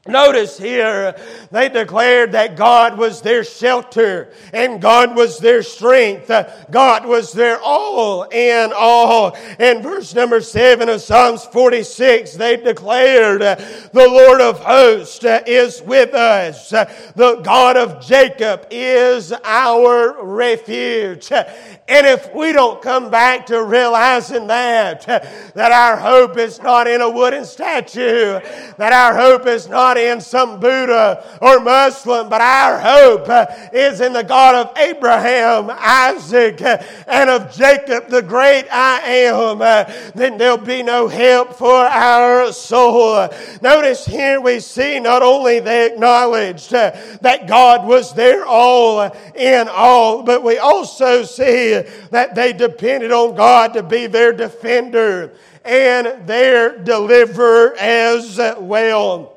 Notice 0.07 0.57
here, 0.57 1.15
they 1.51 1.69
declared 1.69 2.31
that 2.33 2.55
God 2.55 2.97
was 2.97 3.21
their 3.21 3.43
shelter 3.43 4.31
and 4.53 4.81
God 4.81 5.15
was 5.15 5.39
their 5.39 5.63
strength. 5.63 6.31
God 6.71 7.05
was 7.05 7.33
their 7.33 7.59
all 7.61 8.23
in 8.23 8.71
all. 8.75 9.35
In 9.59 9.81
verse 9.81 10.13
number 10.15 10.41
seven 10.41 10.89
of 10.89 11.01
Psalms 11.01 11.45
46, 11.45 12.33
they 12.35 12.57
declared, 12.57 13.41
the 13.41 14.07
Lord 14.07 14.41
of 14.41 14.59
hosts 14.59 15.23
is 15.23 15.81
with 15.81 16.13
us. 16.13 16.69
The 16.69 17.41
God 17.43 17.77
of 17.77 18.05
Jacob 18.05 18.67
is 18.71 19.33
our 19.43 20.23
refuge. 20.23 21.31
And 21.31 22.05
if 22.05 22.33
we 22.33 22.51
don't 22.51 22.81
come 22.81 23.09
back 23.09 23.45
to 23.47 23.63
realizing 23.63 24.47
that, 24.47 25.05
that 25.53 25.71
our 25.71 25.97
hope 25.97 26.37
is 26.37 26.61
not 26.61 26.87
in 26.87 27.01
a 27.01 27.09
wooden 27.09 27.45
statue, 27.45 28.39
that 28.77 28.93
our 28.93 29.15
hope 29.15 29.47
is 29.47 29.67
not 29.67 29.96
in 29.97 30.21
some 30.21 30.59
Buddha 30.59 31.39
or 31.41 31.59
Muslim, 31.59 32.29
but 32.29 32.41
our 32.41 32.79
hope 32.79 33.27
uh, 33.29 33.45
is 33.73 34.01
in 34.01 34.13
the 34.13 34.23
God 34.23 34.55
of 34.55 34.77
Abraham, 34.77 35.69
Isaac, 35.71 36.61
uh, 36.61 36.83
and 37.07 37.29
of 37.29 37.51
Jacob, 37.53 38.09
the 38.09 38.21
great 38.21 38.65
I 38.71 38.99
am, 38.99 39.61
uh, 39.61 39.85
then 40.15 40.37
there'll 40.37 40.57
be 40.57 40.83
no 40.83 41.07
help 41.07 41.55
for 41.55 41.73
our 41.73 42.51
soul. 42.51 43.29
Notice 43.61 44.05
here 44.05 44.39
we 44.39 44.59
see 44.59 44.99
not 44.99 45.23
only 45.23 45.59
they 45.59 45.91
acknowledged 45.91 46.71
that 46.71 47.47
God 47.47 47.85
was 47.87 48.13
their 48.13 48.45
all 48.45 49.01
in 49.35 49.67
all, 49.67 50.23
but 50.23 50.43
we 50.43 50.57
also 50.57 51.23
see 51.23 51.81
that 52.11 52.35
they 52.35 52.53
depended 52.53 53.11
on 53.11 53.35
God 53.35 53.73
to 53.73 53.83
be 53.83 54.07
their 54.07 54.33
defender 54.33 55.33
and 55.63 56.27
their 56.27 56.77
deliverer 56.77 57.75
as 57.77 58.39
well. 58.59 59.36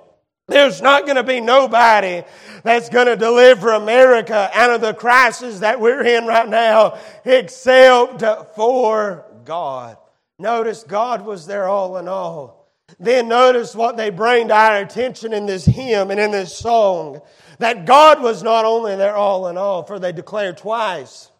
There's 0.51 0.83
not 0.83 1.05
going 1.05 1.17
to 1.17 1.23
be 1.23 1.41
nobody 1.41 2.25
that's 2.65 2.89
going 2.89 3.07
to 3.07 3.17
deliver 3.17 3.71
America 3.71 4.51
out 4.53 4.71
of 4.71 4.81
the 4.81 4.95
crisis 4.95 5.61
that 5.61 5.81
we're 5.81 6.03
in 6.03 6.27
right 6.27 6.49
now 6.49 6.99
except 7.25 8.21
for 8.57 9.25
God. 9.45 9.97
Notice 10.41 10.83
God 10.83 11.25
was 11.25 11.47
their 11.47 11.69
all 11.69 11.99
in 11.99 12.09
all. 12.09 12.69
Then 12.99 13.29
notice 13.29 13.77
what 13.77 13.97
they 13.97 14.11
bring 14.11 14.49
to 14.49 14.55
our 14.55 14.79
attention 14.79 15.33
in 15.33 15.47
this 15.47 15.65
hymn 15.65 16.11
and 16.11 16.19
in 16.19 16.33
this 16.33 16.57
song 16.57 17.21
that 17.61 17.87
God 17.87 18.21
was 18.21 18.43
not 18.43 18.65
only 18.65 18.97
their 18.97 19.15
all 19.15 19.47
in 19.47 19.57
all, 19.57 19.85
for 19.85 20.01
they 20.01 20.11
declare 20.11 20.53
twice 20.53 21.31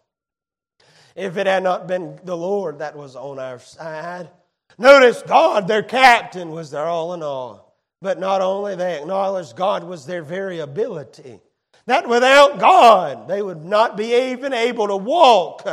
if 1.15 1.35
it 1.35 1.47
had 1.47 1.63
not 1.63 1.87
been 1.87 2.17
the 2.23 2.37
Lord 2.37 2.79
that 2.79 2.95
was 2.95 3.17
on 3.17 3.39
our 3.39 3.59
side. 3.59 4.29
Notice 4.77 5.21
God, 5.23 5.67
their 5.67 5.83
captain, 5.83 6.51
was 6.51 6.71
their 6.71 6.85
all 6.85 7.13
in 7.13 7.21
all. 7.21 7.70
But 8.01 8.19
not 8.19 8.41
only 8.41 8.75
they 8.75 8.99
acknowledged 8.99 9.55
God 9.55 9.83
was 9.83 10.05
their 10.05 10.23
very 10.23 10.59
ability, 10.59 11.39
that 11.85 12.07
without 12.07 12.59
God 12.59 13.27
they 13.27 13.41
would 13.41 13.63
not 13.63 13.95
be 13.95 14.31
even 14.31 14.53
able 14.53 14.87
to 14.87 14.95
walk 14.95 15.67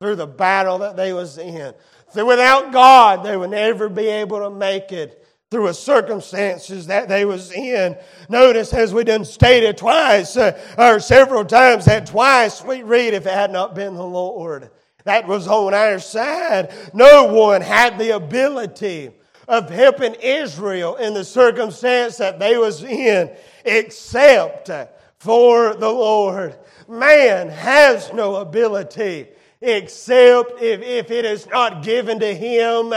through 0.00 0.16
the 0.16 0.26
battle 0.26 0.78
that 0.78 0.96
they 0.96 1.12
was 1.12 1.38
in. 1.38 1.74
That 2.14 2.26
without 2.26 2.72
God 2.72 3.24
they 3.24 3.36
would 3.36 3.50
never 3.50 3.88
be 3.88 4.08
able 4.08 4.40
to 4.40 4.50
make 4.50 4.92
it 4.92 5.26
through 5.50 5.66
the 5.66 5.74
circumstances 5.74 6.86
that 6.88 7.08
they 7.08 7.24
was 7.24 7.52
in. 7.52 7.96
Notice, 8.28 8.72
as 8.74 8.92
we 8.92 9.04
done 9.04 9.24
stated 9.24 9.76
twice, 9.76 10.36
uh, 10.36 10.58
or 10.76 10.98
several 10.98 11.44
times, 11.44 11.84
that 11.84 12.06
twice 12.06 12.64
we 12.64 12.82
read, 12.82 13.14
if 13.14 13.26
it 13.26 13.32
had 13.32 13.52
not 13.52 13.74
been 13.74 13.94
the 13.94 14.02
Lord 14.02 14.70
that 15.06 15.28
was 15.28 15.46
on 15.46 15.72
our 15.72 16.00
side, 16.00 16.74
no 16.92 17.24
one 17.24 17.62
had 17.62 17.96
the 17.96 18.10
ability 18.16 19.12
of 19.48 19.70
helping 19.70 20.14
Israel 20.14 20.96
in 20.96 21.14
the 21.14 21.24
circumstance 21.24 22.16
that 22.16 22.38
they 22.38 22.56
was 22.56 22.82
in 22.82 23.34
except 23.64 24.70
for 25.18 25.74
the 25.74 25.90
Lord. 25.90 26.56
Man 26.88 27.48
has 27.48 28.12
no 28.12 28.36
ability 28.36 29.28
except 29.66 30.62
if, 30.62 30.80
if 30.82 31.10
it 31.10 31.24
is 31.24 31.46
not 31.48 31.82
given 31.82 32.20
to 32.20 32.34
him 32.34 32.92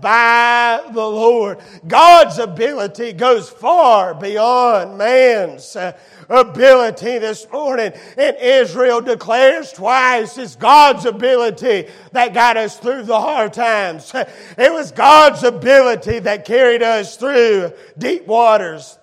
by 0.00 0.80
the 0.92 1.06
Lord. 1.06 1.58
God's 1.86 2.38
ability 2.38 3.12
goes 3.12 3.48
far 3.48 4.14
beyond 4.14 4.98
man's 4.98 5.76
uh, 5.76 5.96
ability 6.28 7.18
this 7.18 7.50
morning. 7.50 7.92
And 8.16 8.36
Israel 8.36 9.00
declares 9.00 9.72
twice 9.72 10.38
it's 10.38 10.56
God's 10.56 11.04
ability 11.04 11.88
that 12.12 12.34
got 12.34 12.56
us 12.56 12.78
through 12.78 13.04
the 13.04 13.20
hard 13.20 13.52
times. 13.52 14.12
It 14.58 14.72
was 14.72 14.90
God's 14.90 15.44
ability 15.44 16.20
that 16.20 16.44
carried 16.44 16.82
us 16.82 17.16
through 17.16 17.72
deep 17.96 18.26
waters. 18.26 18.98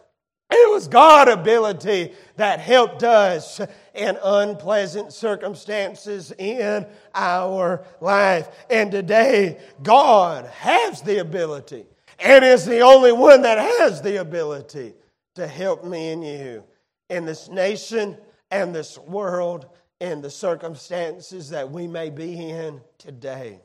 It 0.52 0.72
was 0.72 0.88
God's 0.88 1.32
ability 1.32 2.14
that 2.36 2.60
helped 2.60 3.04
us 3.04 3.60
in 3.96 4.18
unpleasant 4.24 5.14
circumstances 5.14 6.32
in 6.38 6.86
our 7.14 7.86
life. 8.02 8.48
And 8.70 8.92
today, 8.92 9.60
God 9.84 10.46
has 10.46 11.02
the 11.02 11.20
ability 11.20 11.86
and 12.20 12.44
is 12.46 12.66
the 12.66 12.82
only 12.82 13.12
one 13.12 13.42
that 13.44 13.58
has 13.58 14.02
the 14.02 14.22
ability 14.22 14.94
to 15.36 15.48
help 15.48 15.84
me 15.84 16.10
and 16.10 16.26
you 16.26 16.64
in 17.10 17.26
this 17.26 17.50
nation 17.50 18.18
and 18.52 18.74
this 18.74 18.98
world 18.98 19.68
in 20.00 20.22
the 20.22 20.30
circumstances 20.30 21.50
that 21.50 21.70
we 21.70 21.88
may 21.88 22.10
be 22.10 22.50
in 22.50 22.82
today. 22.98 23.60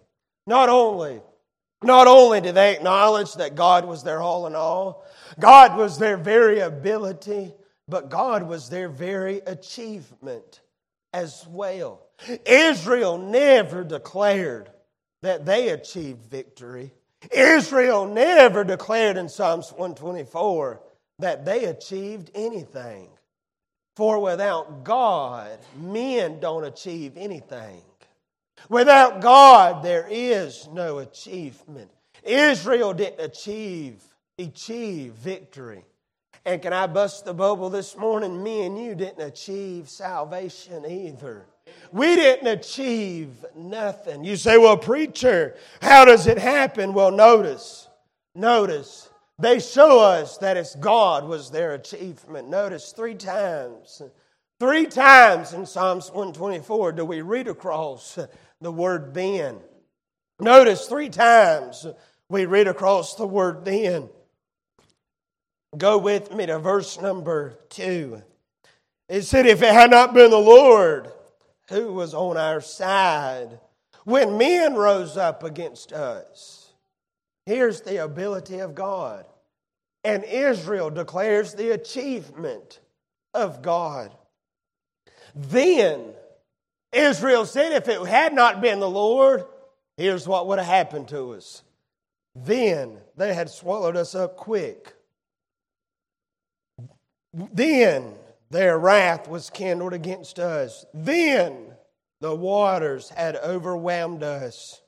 Not 0.46 0.68
only 0.68 1.20
not 1.82 2.06
only 2.06 2.40
did 2.40 2.54
they 2.54 2.74
acknowledge 2.74 3.34
that 3.34 3.54
God 3.54 3.86
was 3.86 4.02
their 4.02 4.20
all 4.20 4.46
in 4.46 4.54
all, 4.54 5.06
God 5.38 5.76
was 5.78 5.98
their 5.98 6.18
very 6.18 6.60
ability, 6.60 7.54
but 7.90 8.08
God 8.08 8.44
was 8.44 8.68
their 8.68 8.88
very 8.88 9.38
achievement 9.38 10.60
as 11.12 11.46
well. 11.48 12.06
Israel 12.46 13.18
never 13.18 13.84
declared 13.84 14.70
that 15.22 15.44
they 15.44 15.70
achieved 15.70 16.24
victory. 16.30 16.92
Israel 17.30 18.06
never 18.06 18.64
declared 18.64 19.16
in 19.16 19.28
Psalms 19.28 19.70
124 19.70 20.80
that 21.18 21.44
they 21.44 21.64
achieved 21.66 22.30
anything. 22.34 23.08
For 23.96 24.18
without 24.20 24.84
God, 24.84 25.58
men 25.76 26.40
don't 26.40 26.64
achieve 26.64 27.12
anything. 27.16 27.82
Without 28.68 29.20
God, 29.20 29.82
there 29.82 30.06
is 30.08 30.68
no 30.72 30.98
achievement. 30.98 31.90
Israel 32.22 32.94
didn't 32.94 33.20
achieve, 33.20 34.02
achieve 34.38 35.12
victory. 35.14 35.84
And 36.44 36.62
can 36.62 36.72
I 36.72 36.86
bust 36.86 37.24
the 37.24 37.34
bubble 37.34 37.68
this 37.68 37.96
morning? 37.96 38.42
Me 38.42 38.64
and 38.64 38.78
you 38.78 38.94
didn't 38.94 39.22
achieve 39.22 39.88
salvation 39.88 40.86
either. 40.86 41.46
We 41.92 42.16
didn't 42.16 42.46
achieve 42.46 43.44
nothing. 43.54 44.24
You 44.24 44.36
say, 44.36 44.56
well, 44.56 44.76
preacher, 44.76 45.56
how 45.82 46.04
does 46.04 46.26
it 46.26 46.38
happen? 46.38 46.94
Well, 46.94 47.10
notice, 47.10 47.88
notice, 48.34 49.10
they 49.38 49.60
show 49.60 50.00
us 50.00 50.38
that 50.38 50.56
it's 50.56 50.74
God 50.74 51.26
was 51.26 51.50
their 51.50 51.74
achievement. 51.74 52.48
Notice 52.48 52.92
three 52.92 53.14
times, 53.14 54.02
three 54.58 54.86
times 54.86 55.52
in 55.52 55.66
Psalms 55.66 56.08
124 56.08 56.92
do 56.92 57.04
we 57.04 57.22
read 57.22 57.48
across 57.48 58.18
the 58.60 58.72
word 58.72 59.14
then. 59.14 59.58
Notice 60.38 60.86
three 60.86 61.10
times 61.10 61.86
we 62.28 62.46
read 62.46 62.66
across 62.68 63.14
the 63.14 63.26
word 63.26 63.64
then. 63.64 64.08
Go 65.76 65.98
with 65.98 66.34
me 66.34 66.46
to 66.46 66.58
verse 66.58 67.00
number 67.00 67.58
two. 67.68 68.22
It 69.08 69.22
said, 69.22 69.46
If 69.46 69.62
it 69.62 69.72
had 69.72 69.90
not 69.90 70.14
been 70.14 70.30
the 70.30 70.38
Lord 70.38 71.10
who 71.68 71.92
was 71.92 72.14
on 72.14 72.36
our 72.36 72.60
side 72.60 73.60
when 74.04 74.36
men 74.36 74.74
rose 74.74 75.16
up 75.16 75.44
against 75.44 75.92
us. 75.92 76.72
Here's 77.46 77.80
the 77.80 78.02
ability 78.02 78.58
of 78.58 78.74
God. 78.74 79.24
And 80.02 80.24
Israel 80.24 80.90
declares 80.90 81.54
the 81.54 81.70
achievement 81.70 82.80
of 83.34 83.62
God. 83.62 84.12
Then 85.34 86.12
Israel 86.92 87.46
said, 87.46 87.72
if 87.72 87.88
it 87.88 88.00
had 88.06 88.34
not 88.34 88.60
been 88.60 88.80
the 88.80 88.90
Lord, 88.90 89.44
here's 89.96 90.26
what 90.26 90.48
would 90.48 90.58
have 90.58 90.66
happened 90.66 91.08
to 91.08 91.34
us. 91.34 91.62
Then 92.34 92.98
they 93.16 93.32
had 93.34 93.50
swallowed 93.50 93.96
us 93.96 94.14
up 94.14 94.36
quick. 94.36 94.94
Then 97.32 98.14
their 98.50 98.78
wrath 98.78 99.28
was 99.28 99.50
kindled 99.50 99.92
against 99.92 100.38
us. 100.38 100.84
Then 100.92 101.74
the 102.20 102.34
waters 102.34 103.08
had 103.08 103.36
overwhelmed 103.36 104.22
us. 104.22 104.82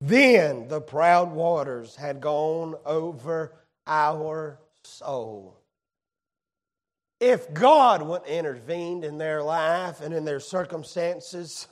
Then 0.00 0.68
the 0.68 0.80
proud 0.80 1.32
waters 1.32 1.96
had 1.96 2.20
gone 2.20 2.76
over 2.86 3.52
our 3.86 4.60
soul. 4.84 5.58
If 7.20 7.52
God 7.52 8.02
wouldn't 8.02 8.30
intervened 8.30 9.04
in 9.04 9.18
their 9.18 9.42
life 9.42 10.00
and 10.00 10.14
in 10.14 10.24
their 10.24 10.38
circumstances, 10.38 11.66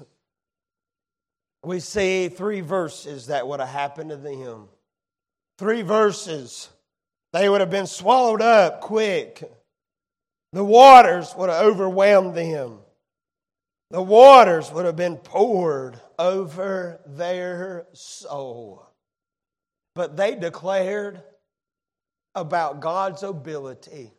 we 1.65 1.79
see 1.79 2.29
three 2.29 2.63
verses 2.63 3.29
that 3.29 3.47
would 3.47 3.61
have 3.61 3.69
happened 3.69 4.11
to 4.11 4.17
them. 4.17 4.69
Three 5.57 5.83
verses. 5.83 6.69
They 7.33 7.49
would 7.49 7.61
have 7.61 7.71
been 7.71 7.87
swallowed 7.87 8.43
up 8.43 8.81
quick. 8.81 9.56
The 10.57 10.65
waters 10.65 11.35
would 11.37 11.51
have 11.51 11.67
overwhelmed 11.67 12.35
them. 12.35 12.79
The 13.91 14.01
waters 14.01 14.73
would 14.73 14.87
have 14.87 14.97
been 14.97 15.19
poured 15.19 16.01
over 16.19 16.99
their 17.05 17.87
soul. 17.93 18.89
But 19.95 20.17
they 20.17 20.35
declared 20.35 21.23
about 22.35 22.81
God's 22.81 23.23
ability. 23.23 24.15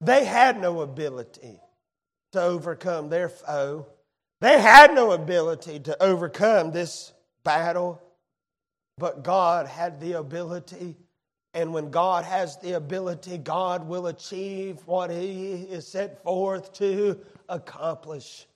They 0.00 0.24
had 0.24 0.58
no 0.58 0.80
ability 0.80 1.60
to 2.32 2.40
overcome 2.40 3.10
their 3.10 3.28
foe. 3.28 3.86
They 4.40 4.58
had 4.62 4.94
no 4.94 5.12
ability 5.12 5.80
to 5.80 6.02
overcome 6.02 6.72
this 6.72 7.12
battle, 7.44 8.00
but 8.96 9.22
God 9.22 9.66
had 9.66 10.00
the 10.00 10.12
ability 10.12 10.96
and 11.54 11.74
when 11.74 11.90
God 11.90 12.24
has 12.24 12.56
the 12.58 12.72
ability, 12.72 13.36
God 13.38 13.86
will 13.86 14.06
achieve 14.06 14.80
what 14.86 15.10
He 15.10 15.52
is 15.52 15.86
set 15.86 16.22
forth 16.22 16.72
to 16.74 17.20
accomplish. 17.48 18.46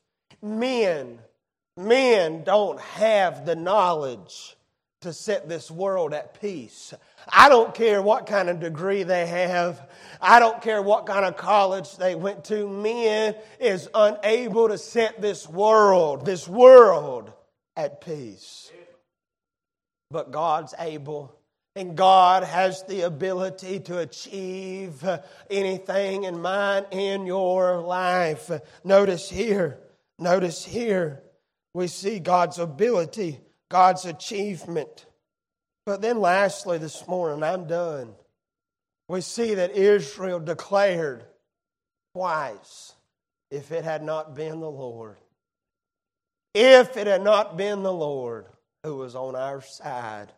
Men, 0.41 1.19
men 1.77 2.43
don't 2.45 2.81
have 2.81 3.45
the 3.45 3.55
knowledge 3.57 4.57
to 5.03 5.13
set 5.13 5.47
this 5.47 5.71
world 5.71 6.15
at 6.15 6.41
peace. 6.41 6.95
I 7.29 7.51
don't 7.51 7.75
care 7.75 8.01
what 8.01 8.27
kind 8.27 8.49
of 8.49 8.61
degree 8.61 9.03
they 9.03 9.27
have. 9.27 9.87
I 10.21 10.41
don't 10.41 10.63
care 10.63 10.81
what 10.81 11.07
kind 11.07 11.27
of 11.27 11.37
college 11.37 11.97
they 11.99 12.15
went 12.15 12.45
to. 12.45 12.67
Men 12.67 13.35
is 13.61 13.91
unable 13.95 14.69
to 14.69 14.79
set 14.79 15.21
this 15.21 15.47
world, 15.47 16.25
this 16.25 16.49
world 16.49 17.31
at 17.77 18.01
peace. 18.01 18.71
But 20.11 20.31
God's 20.31 20.75
able 20.79 21.36
and 21.77 21.95
God 21.95 22.43
has 22.43 22.83
the 22.85 23.03
ability 23.03 23.81
to 23.81 23.99
achieve 23.99 25.05
anything 25.51 26.25
in 26.25 26.41
mind 26.41 26.87
in 26.91 27.27
your 27.27 27.83
life. 27.83 28.51
Notice 28.83 29.29
here, 29.29 29.79
notice 30.19 30.65
here, 30.65 31.23
we 31.75 31.87
see 31.87 32.19
God's 32.19 32.59
ability, 32.59 33.41
God's 33.69 34.07
achievement. 34.07 35.05
But 35.85 36.01
then, 36.01 36.19
lastly, 36.19 36.79
this 36.79 37.07
morning, 37.07 37.45
I'm 37.45 37.67
done. 37.67 38.15
We 39.09 39.21
see 39.21 39.55
that 39.57 39.73
Israel 39.73 40.41
declared 40.41 41.25
twice 42.15 42.95
if 43.51 43.71
it 43.71 43.85
had 43.85 44.03
not 44.03 44.35
been 44.35 44.61
the 44.61 44.71
Lord. 44.71 45.19
If 46.55 46.97
it 46.97 47.07
had 47.07 47.23
not 47.23 47.59
been 47.59 47.83
the 47.83 47.93
Lord 47.93 48.47
who 48.83 48.97
was 48.97 49.15
on 49.15 49.37
our 49.37 49.61
side 49.61 50.33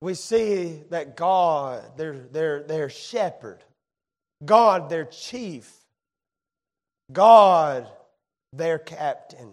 we 0.00 0.14
see 0.14 0.82
that 0.90 1.16
God, 1.16 1.96
their, 1.96 2.14
their, 2.14 2.62
their 2.62 2.88
shepherd, 2.88 3.64
God 4.44 4.88
their 4.88 5.04
chief, 5.04 5.72
God 7.12 7.88
their 8.52 8.78
captain 8.78 9.50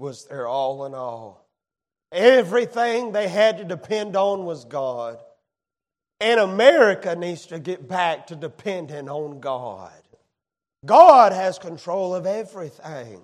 was 0.00 0.26
their 0.26 0.46
all 0.46 0.84
in 0.86 0.94
all. 0.94 1.46
Everything 2.12 3.12
they 3.12 3.28
had 3.28 3.58
to 3.58 3.64
depend 3.64 4.16
on 4.16 4.44
was 4.44 4.64
God. 4.64 5.18
And 6.20 6.40
America 6.40 7.14
needs 7.14 7.46
to 7.46 7.58
get 7.58 7.88
back 7.88 8.26
to 8.28 8.36
depending 8.36 9.08
on 9.08 9.40
God. 9.40 9.92
God 10.84 11.32
has 11.32 11.58
control 11.58 12.14
of 12.14 12.26
everything. 12.26 13.20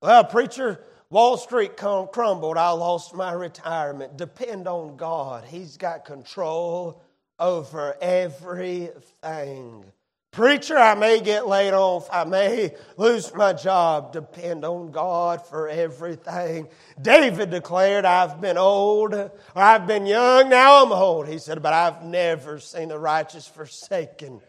Well, 0.00 0.24
preacher, 0.24 0.80
Wall 1.10 1.36
Street 1.36 1.76
crumbled. 1.76 2.56
I 2.56 2.70
lost 2.70 3.14
my 3.14 3.32
retirement. 3.32 4.16
Depend 4.16 4.68
on 4.68 4.96
God. 4.96 5.44
He's 5.44 5.76
got 5.76 6.04
control 6.04 7.02
over 7.38 7.96
everything. 8.00 9.84
Preacher, 10.30 10.78
I 10.78 10.94
may 10.94 11.20
get 11.20 11.48
laid 11.48 11.72
off. 11.72 12.08
I 12.12 12.22
may 12.22 12.76
lose 12.96 13.34
my 13.34 13.52
job. 13.52 14.12
Depend 14.12 14.64
on 14.64 14.92
God 14.92 15.44
for 15.44 15.68
everything. 15.68 16.68
David 17.02 17.50
declared, 17.50 18.04
I've 18.04 18.40
been 18.40 18.56
old, 18.56 19.12
or 19.12 19.32
I've 19.56 19.88
been 19.88 20.06
young, 20.06 20.48
now 20.48 20.84
I'm 20.84 20.92
old. 20.92 21.26
He 21.26 21.38
said, 21.38 21.60
but 21.60 21.72
I've 21.72 22.04
never 22.04 22.60
seen 22.60 22.90
the 22.90 22.98
righteous 23.00 23.48
forsaken, 23.48 24.40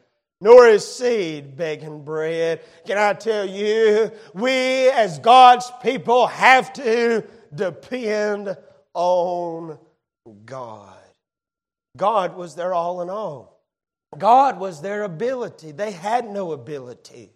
nor 0.41 0.65
his 0.65 0.85
seed 0.85 1.55
begging 1.55 2.03
bread. 2.03 2.61
Can 2.85 2.97
I 2.97 3.13
tell 3.13 3.45
you, 3.45 4.11
we 4.33 4.89
as 4.89 5.19
God's 5.19 5.71
people 5.81 6.27
have 6.27 6.73
to 6.73 7.23
depend 7.53 8.57
on 8.93 9.77
God. 10.45 10.97
God 11.95 12.35
was 12.35 12.55
their 12.55 12.73
all 12.73 13.01
in 13.01 13.09
all. 13.09 13.61
God 14.17 14.59
was 14.59 14.81
their 14.81 15.03
ability. 15.03 15.71
They 15.71 15.91
had 15.91 16.29
no 16.29 16.51
ability. 16.51 17.31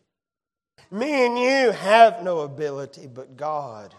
Me 0.91 1.25
and 1.25 1.37
you 1.37 1.71
have 1.71 2.23
no 2.23 2.39
ability 2.39 3.07
but 3.07 3.37
God. 3.37 3.93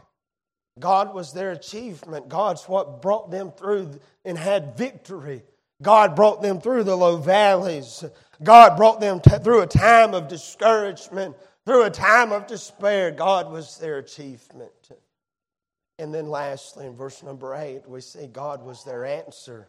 God 0.78 1.14
was 1.14 1.32
their 1.32 1.52
achievement. 1.52 2.28
God's 2.28 2.68
what 2.68 3.00
brought 3.00 3.30
them 3.30 3.50
through 3.52 3.98
and 4.24 4.36
had 4.36 4.76
victory. 4.76 5.42
God 5.82 6.14
brought 6.16 6.42
them 6.42 6.60
through 6.60 6.84
the 6.84 6.96
low 6.96 7.16
valleys. 7.16 8.04
God 8.42 8.77
brought 8.77 9.01
them 9.01 9.20
t- 9.20 9.38
through 9.38 9.62
a 9.62 9.66
time 9.66 10.14
of 10.14 10.29
discouragement, 10.29 11.37
through 11.64 11.85
a 11.85 11.90
time 11.90 12.33
of 12.33 12.46
despair. 12.46 13.11
God 13.11 13.51
was 13.51 13.79
their 13.79 13.99
achievement. 13.99 14.72
And 15.99 16.12
then, 16.12 16.29
lastly, 16.29 16.87
in 16.87 16.94
verse 16.94 17.22
number 17.22 17.55
eight, 17.55 17.88
we 17.88 18.01
see 18.01 18.27
God 18.27 18.62
was 18.62 18.85
their 18.85 19.05
answer. 19.05 19.68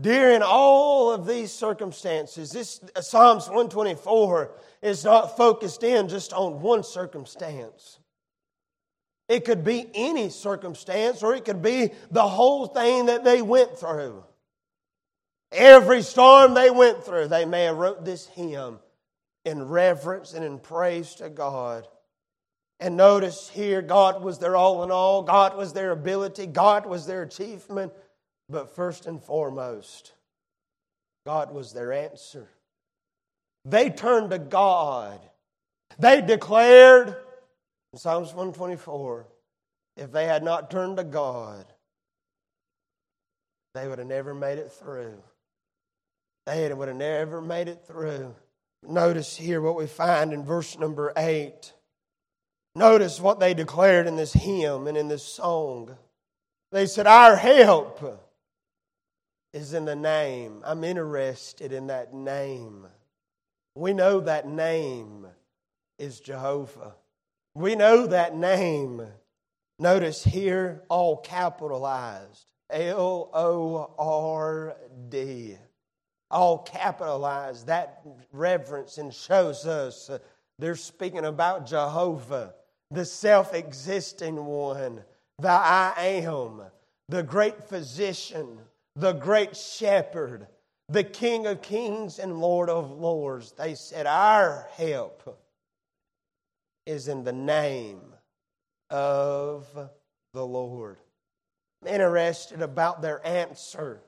During 0.00 0.42
all 0.42 1.12
of 1.12 1.26
these 1.26 1.50
circumstances, 1.50 2.52
this 2.52 2.80
uh, 2.94 3.00
Psalms 3.00 3.48
124 3.48 4.52
is 4.82 5.04
not 5.04 5.36
focused 5.36 5.82
in 5.82 6.08
just 6.08 6.32
on 6.32 6.62
one 6.62 6.84
circumstance. 6.84 7.98
It 9.28 9.44
could 9.44 9.64
be 9.64 9.88
any 9.94 10.28
circumstance, 10.28 11.22
or 11.22 11.34
it 11.34 11.44
could 11.44 11.62
be 11.62 11.90
the 12.10 12.26
whole 12.26 12.66
thing 12.66 13.06
that 13.06 13.24
they 13.24 13.42
went 13.42 13.76
through. 13.76 14.24
Every 15.52 16.02
storm 16.02 16.54
they 16.54 16.70
went 16.70 17.04
through, 17.04 17.28
they 17.28 17.44
may 17.44 17.64
have 17.64 17.76
wrote 17.76 18.04
this 18.04 18.26
hymn 18.28 18.78
in 19.44 19.68
reverence 19.68 20.34
and 20.34 20.44
in 20.44 20.58
praise 20.58 21.14
to 21.16 21.28
God. 21.28 21.88
And 22.78 22.96
notice 22.96 23.48
here, 23.48 23.82
God 23.82 24.22
was 24.22 24.38
their 24.38 24.56
all 24.56 24.82
in 24.84 24.90
all. 24.90 25.22
God 25.22 25.56
was 25.56 25.72
their 25.72 25.90
ability. 25.90 26.46
God 26.46 26.86
was 26.86 27.06
their 27.06 27.22
achievement. 27.22 27.92
But 28.48 28.74
first 28.74 29.06
and 29.06 29.22
foremost, 29.22 30.12
God 31.26 31.52
was 31.52 31.72
their 31.72 31.92
answer. 31.92 32.48
They 33.64 33.90
turned 33.90 34.30
to 34.30 34.38
God. 34.38 35.20
They 35.98 36.22
declared 36.22 37.16
in 37.92 37.98
Psalms 37.98 38.28
124 38.28 39.26
if 39.96 40.12
they 40.12 40.26
had 40.26 40.42
not 40.42 40.70
turned 40.70 40.96
to 40.96 41.04
God, 41.04 41.66
they 43.74 43.86
would 43.86 43.98
have 43.98 44.08
never 44.08 44.32
made 44.32 44.58
it 44.58 44.72
through. 44.72 45.22
They 46.46 46.72
would 46.72 46.88
have 46.88 46.96
never 46.96 47.40
made 47.40 47.68
it 47.68 47.84
through. 47.86 48.34
Notice 48.82 49.36
here 49.36 49.60
what 49.60 49.76
we 49.76 49.86
find 49.86 50.32
in 50.32 50.44
verse 50.44 50.78
number 50.78 51.12
8. 51.16 51.72
Notice 52.74 53.20
what 53.20 53.40
they 53.40 53.52
declared 53.52 54.06
in 54.06 54.16
this 54.16 54.32
hymn 54.32 54.86
and 54.86 54.96
in 54.96 55.08
this 55.08 55.24
song. 55.24 55.96
They 56.72 56.86
said, 56.86 57.06
Our 57.06 57.36
help 57.36 58.30
is 59.52 59.74
in 59.74 59.84
the 59.84 59.96
name. 59.96 60.62
I'm 60.64 60.84
interested 60.84 61.72
in 61.72 61.88
that 61.88 62.14
name. 62.14 62.86
We 63.74 63.92
know 63.92 64.20
that 64.20 64.46
name 64.46 65.26
is 65.98 66.20
Jehovah. 66.20 66.94
We 67.54 67.74
know 67.74 68.06
that 68.06 68.36
name. 68.36 69.02
Notice 69.78 70.22
here, 70.22 70.82
all 70.88 71.16
capitalized 71.16 72.46
L 72.70 73.30
O 73.32 73.94
R 73.98 74.76
D. 75.08 75.56
All 76.30 76.58
capitalized. 76.58 77.66
That 77.66 78.02
reverence 78.32 78.98
and 78.98 79.12
shows 79.12 79.66
us 79.66 80.10
uh, 80.10 80.18
they're 80.58 80.76
speaking 80.76 81.24
about 81.24 81.66
Jehovah, 81.66 82.54
the 82.90 83.04
self 83.04 83.54
existing 83.54 84.44
one, 84.44 85.02
the 85.38 85.48
I 85.48 85.94
am, 85.96 86.62
the 87.08 87.22
great 87.22 87.68
physician, 87.68 88.58
the 88.94 89.12
great 89.12 89.56
shepherd, 89.56 90.46
the 90.88 91.04
King 91.04 91.46
of 91.46 91.62
kings 91.62 92.18
and 92.18 92.40
Lord 92.40 92.68
of 92.68 92.90
lords. 92.90 93.52
They 93.52 93.74
said, 93.74 94.06
Our 94.06 94.68
help 94.76 95.38
is 96.84 97.08
in 97.08 97.24
the 97.24 97.32
name 97.32 98.00
of 98.90 99.66
the 100.34 100.44
Lord. 100.44 100.98
I'm 101.82 101.94
interested 101.94 102.60
about 102.60 103.00
their 103.00 103.26
answer. 103.26 104.02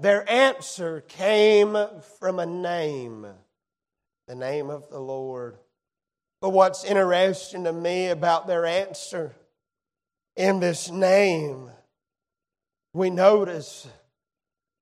Their 0.00 0.28
answer 0.30 1.00
came 1.00 1.76
from 2.20 2.38
a 2.38 2.46
name, 2.46 3.26
the 4.28 4.34
name 4.34 4.70
of 4.70 4.88
the 4.90 5.00
Lord. 5.00 5.58
But 6.40 6.50
what's 6.50 6.84
interesting 6.84 7.64
to 7.64 7.72
me 7.72 8.08
about 8.08 8.46
their 8.46 8.64
answer 8.64 9.34
in 10.36 10.60
this 10.60 10.88
name, 10.88 11.68
we 12.94 13.10
notice 13.10 13.88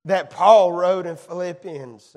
that 0.05 0.29
Paul 0.29 0.73
wrote 0.73 1.07
in 1.07 1.17
Philippians 1.17 2.15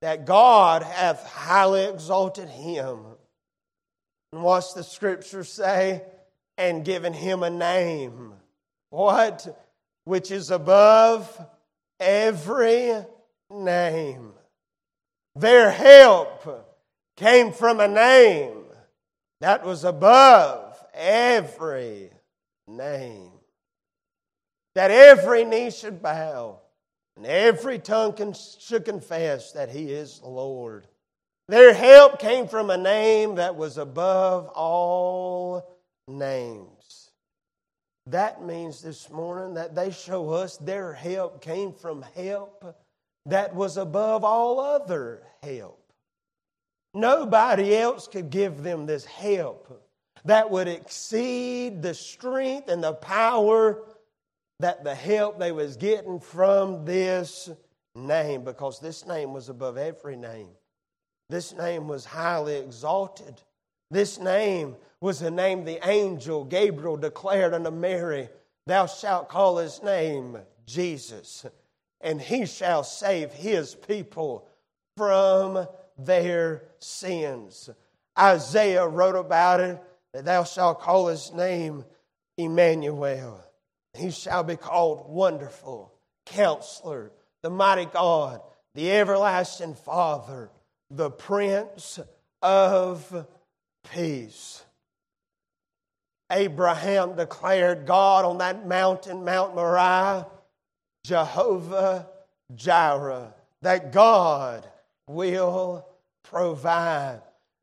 that 0.00 0.26
God 0.26 0.82
hath 0.82 1.24
highly 1.24 1.84
exalted 1.84 2.48
him. 2.48 2.98
And 4.32 4.42
what's 4.42 4.72
the 4.72 4.82
scripture 4.82 5.44
say? 5.44 6.02
And 6.58 6.84
given 6.84 7.12
him 7.12 7.44
a 7.44 7.50
name. 7.50 8.34
What? 8.90 9.46
Which 10.04 10.32
is 10.32 10.50
above 10.50 11.40
every 12.02 12.94
name. 13.50 14.32
Their 15.34 15.70
help 15.70 16.76
came 17.16 17.52
from 17.52 17.80
a 17.80 17.88
name 17.88 18.64
that 19.40 19.64
was 19.64 19.84
above 19.84 20.76
every 20.92 22.10
name. 22.66 23.30
That 24.74 24.90
every 24.90 25.44
knee 25.44 25.70
should 25.70 26.02
bow 26.02 26.60
and 27.16 27.26
every 27.26 27.78
tongue 27.78 28.34
should 28.58 28.84
confess 28.84 29.52
that 29.52 29.70
He 29.70 29.92
is 29.92 30.20
Lord. 30.22 30.86
Their 31.48 31.74
help 31.74 32.18
came 32.18 32.48
from 32.48 32.70
a 32.70 32.78
name 32.78 33.34
that 33.34 33.56
was 33.56 33.78
above 33.78 34.48
all 34.48 35.78
names. 36.08 36.81
That 38.06 38.42
means 38.42 38.82
this 38.82 39.10
morning 39.10 39.54
that 39.54 39.74
they 39.74 39.90
show 39.90 40.30
us 40.30 40.56
their 40.56 40.92
help 40.92 41.40
came 41.40 41.72
from 41.72 42.04
help 42.14 42.76
that 43.26 43.54
was 43.54 43.76
above 43.76 44.24
all 44.24 44.58
other 44.58 45.22
help. 45.42 45.78
Nobody 46.94 47.76
else 47.76 48.08
could 48.08 48.30
give 48.30 48.62
them 48.62 48.86
this 48.86 49.04
help 49.04 49.82
that 50.24 50.50
would 50.50 50.68
exceed 50.68 51.82
the 51.82 51.94
strength 51.94 52.68
and 52.68 52.82
the 52.82 52.92
power 52.92 53.82
that 54.60 54.84
the 54.84 54.94
help 54.94 55.38
they 55.38 55.52
was 55.52 55.76
getting 55.76 56.20
from 56.20 56.84
this 56.84 57.50
name 57.94 58.44
because 58.44 58.78
this 58.78 59.06
name 59.06 59.32
was 59.32 59.48
above 59.48 59.76
every 59.76 60.16
name. 60.16 60.50
This 61.28 61.52
name 61.54 61.88
was 61.88 62.04
highly 62.04 62.56
exalted. 62.56 63.40
This 63.90 64.18
name 64.18 64.76
was 65.02 65.18
the 65.18 65.32
name 65.32 65.64
the 65.64 65.84
angel 65.86 66.44
Gabriel 66.44 66.96
declared 66.96 67.52
unto 67.52 67.72
Mary, 67.72 68.28
Thou 68.66 68.86
shalt 68.86 69.28
call 69.28 69.56
his 69.56 69.82
name 69.82 70.38
Jesus, 70.64 71.44
and 72.00 72.20
he 72.20 72.46
shall 72.46 72.84
save 72.84 73.32
his 73.32 73.74
people 73.74 74.46
from 74.96 75.66
their 75.98 76.62
sins. 76.78 77.68
Isaiah 78.16 78.86
wrote 78.86 79.16
about 79.16 79.58
it 79.58 79.82
that 80.14 80.24
thou 80.24 80.44
shalt 80.44 80.80
call 80.80 81.08
his 81.08 81.32
name 81.32 81.84
Emmanuel. 82.38 83.44
He 83.94 84.12
shall 84.12 84.44
be 84.44 84.56
called 84.56 85.08
Wonderful, 85.08 85.92
Counselor, 86.26 87.10
the 87.42 87.50
Mighty 87.50 87.86
God, 87.86 88.40
the 88.76 88.92
everlasting 88.92 89.74
Father, 89.74 90.52
the 90.90 91.10
Prince 91.10 91.98
of 92.40 93.26
Peace. 93.92 94.64
Abraham 96.32 97.14
declared 97.14 97.86
God 97.86 98.24
on 98.24 98.38
that 98.38 98.66
mountain, 98.66 99.24
Mount 99.24 99.54
Moriah, 99.54 100.26
Jehovah 101.04 102.08
Jireh, 102.54 103.34
that 103.60 103.92
God 103.92 104.66
will 105.06 105.86
provide. 106.22 107.20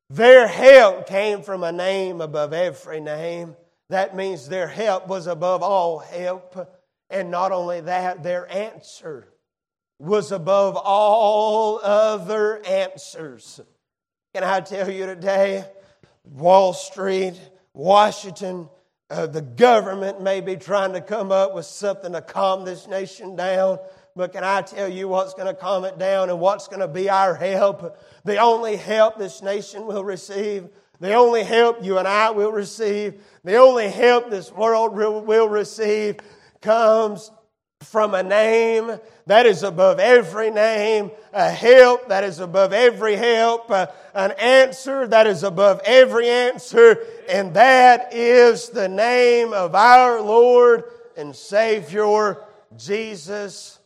Their 0.10 0.48
help 0.48 1.08
came 1.08 1.42
from 1.42 1.64
a 1.64 1.72
name 1.72 2.22
above 2.22 2.54
every 2.54 3.00
name. 3.00 3.56
That 3.90 4.16
means 4.16 4.48
their 4.48 4.68
help 4.68 5.08
was 5.08 5.28
above 5.28 5.64
all 5.64 6.00
help. 6.00 6.70
And 7.10 7.32
not 7.32 7.52
only 7.52 7.82
that, 7.82 8.24
their 8.24 8.52
answer 8.52 9.28
was 10.00 10.32
above 10.32 10.78
all 10.78 11.80
other 11.84 12.64
answers. 12.66 13.60
Can 14.34 14.44
I 14.44 14.62
tell 14.62 14.90
you 14.90 15.06
today, 15.06 15.66
Wall 16.24 16.74
Street, 16.74 17.40
Washington, 17.74 18.70
uh, 19.10 19.28
the 19.28 19.42
government 19.42 20.22
may 20.22 20.42
be 20.42 20.56
trying 20.56 20.94
to 20.94 21.02
come 21.02 21.32
up 21.32 21.54
with 21.54 21.66
something 21.66 22.14
to 22.14 22.22
calm 22.22 22.66
this 22.66 22.88
nation 22.88 23.36
down. 23.36 23.80
But 24.16 24.34
can 24.34 24.44
I 24.44 24.62
tell 24.62 24.90
you 24.90 25.08
what's 25.08 25.34
going 25.34 25.48
to 25.48 25.54
calm 25.54 25.86
it 25.86 25.98
down 25.98 26.30
and 26.30 26.40
what's 26.40 26.68
going 26.68 26.82
to 26.82 26.88
be 26.88 27.10
our 27.10 27.36
help? 27.36 28.00
The 28.26 28.38
only 28.38 28.76
help 28.76 29.18
this 29.18 29.42
nation 29.42 29.86
will 29.86 30.04
receive, 30.04 30.70
the 31.00 31.14
only 31.14 31.44
help 31.44 31.84
you 31.84 31.98
and 31.98 32.08
I 32.08 32.32
will 32.32 32.52
receive, 32.52 33.22
the 33.44 33.56
only 33.56 33.88
help 33.88 34.30
this 34.30 34.52
world 34.52 34.94
will 34.96 35.48
receive 35.48 36.18
comes 36.62 37.32
from 37.82 38.14
a 38.14 38.24
name 38.24 39.00
that 39.26 39.46
is 39.46 39.64
above 39.64 40.00
every 40.00 40.52
name, 40.52 41.12
a 41.32 41.50
help 41.50 42.10
that 42.10 42.24
is 42.24 42.40
above 42.40 42.74
every 42.74 43.16
help, 43.16 43.72
an 43.72 44.32
answer 44.40 45.08
that 45.08 45.28
is 45.28 45.44
above 45.44 45.82
every 45.86 46.30
answer, 46.30 46.98
and 47.30 47.54
that 47.54 48.14
is 48.14 48.70
the 48.70 48.90
name 48.90 49.54
of 49.54 49.76
our 49.76 50.22
Lord 50.22 50.84
and 51.16 51.36
Savior, 51.36 52.38
Jesus 52.76 53.80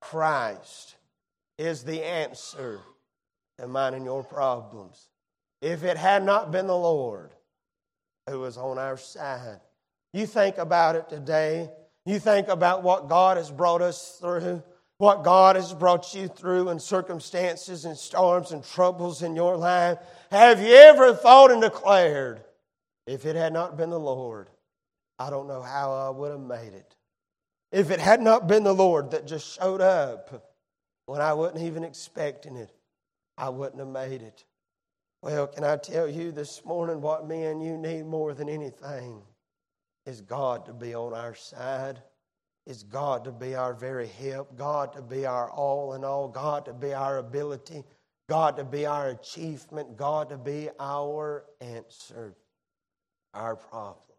Christ, 0.00 0.96
is 1.56 1.84
the 1.84 2.02
answer 2.02 2.80
to 3.58 3.68
mine 3.68 3.94
and 3.94 4.04
your 4.04 4.24
problems. 4.24 5.08
If 5.62 5.84
it 5.84 5.96
had 5.96 6.24
not 6.24 6.50
been 6.50 6.66
the 6.66 6.76
Lord 6.76 7.30
who 8.28 8.40
was 8.40 8.56
on 8.56 8.78
our 8.78 8.96
side, 8.96 9.60
you 10.12 10.26
think 10.26 10.58
about 10.58 10.96
it 10.96 11.08
today 11.08 11.70
you 12.06 12.18
think 12.18 12.48
about 12.48 12.82
what 12.82 13.08
God 13.08 13.36
has 13.36 13.50
brought 13.50 13.82
us 13.82 14.18
through, 14.20 14.62
what 14.98 15.24
God 15.24 15.56
has 15.56 15.72
brought 15.72 16.14
you 16.14 16.28
through 16.28 16.68
in 16.70 16.78
circumstances 16.78 17.84
and 17.84 17.96
storms 17.96 18.52
and 18.52 18.64
troubles 18.64 19.22
in 19.22 19.36
your 19.36 19.56
life. 19.56 19.98
Have 20.30 20.60
you 20.60 20.74
ever 20.74 21.14
thought 21.14 21.50
and 21.50 21.60
declared, 21.60 22.42
if 23.06 23.26
it 23.26 23.36
had 23.36 23.52
not 23.52 23.76
been 23.76 23.90
the 23.90 23.98
Lord, 23.98 24.48
I 25.18 25.30
don't 25.30 25.48
know 25.48 25.62
how 25.62 25.92
I 25.92 26.10
would 26.10 26.30
have 26.30 26.40
made 26.40 26.74
it? 26.74 26.96
If 27.72 27.90
it 27.90 28.00
had 28.00 28.20
not 28.20 28.46
been 28.46 28.64
the 28.64 28.74
Lord 28.74 29.12
that 29.12 29.26
just 29.26 29.58
showed 29.58 29.80
up 29.80 30.54
when 31.06 31.20
I 31.20 31.32
wasn't 31.34 31.62
even 31.62 31.84
expecting 31.84 32.56
it, 32.56 32.70
I 33.38 33.48
wouldn't 33.48 33.78
have 33.78 33.88
made 33.88 34.22
it. 34.22 34.44
Well, 35.22 35.46
can 35.46 35.64
I 35.64 35.76
tell 35.76 36.08
you 36.08 36.32
this 36.32 36.64
morning 36.64 37.00
what 37.00 37.28
me 37.28 37.44
and 37.44 37.62
you 37.62 37.76
need 37.76 38.06
more 38.06 38.32
than 38.32 38.48
anything? 38.48 39.22
Is 40.06 40.20
God 40.20 40.66
to 40.66 40.72
be 40.72 40.94
on 40.94 41.14
our 41.14 41.34
side, 41.34 42.00
is 42.66 42.82
God 42.82 43.24
to 43.24 43.32
be 43.32 43.54
our 43.54 43.74
very 43.74 44.08
help, 44.08 44.56
God 44.56 44.92
to 44.94 45.02
be 45.02 45.26
our 45.26 45.50
all 45.50 45.94
in 45.94 46.04
all, 46.04 46.28
God 46.28 46.64
to 46.66 46.72
be 46.72 46.92
our 46.92 47.18
ability, 47.18 47.84
God 48.28 48.56
to 48.56 48.64
be 48.64 48.86
our 48.86 49.08
achievement, 49.08 49.96
God 49.96 50.28
to 50.30 50.38
be 50.38 50.68
our 50.78 51.44
answer, 51.60 52.36
our 53.34 53.56
problem. 53.56 54.09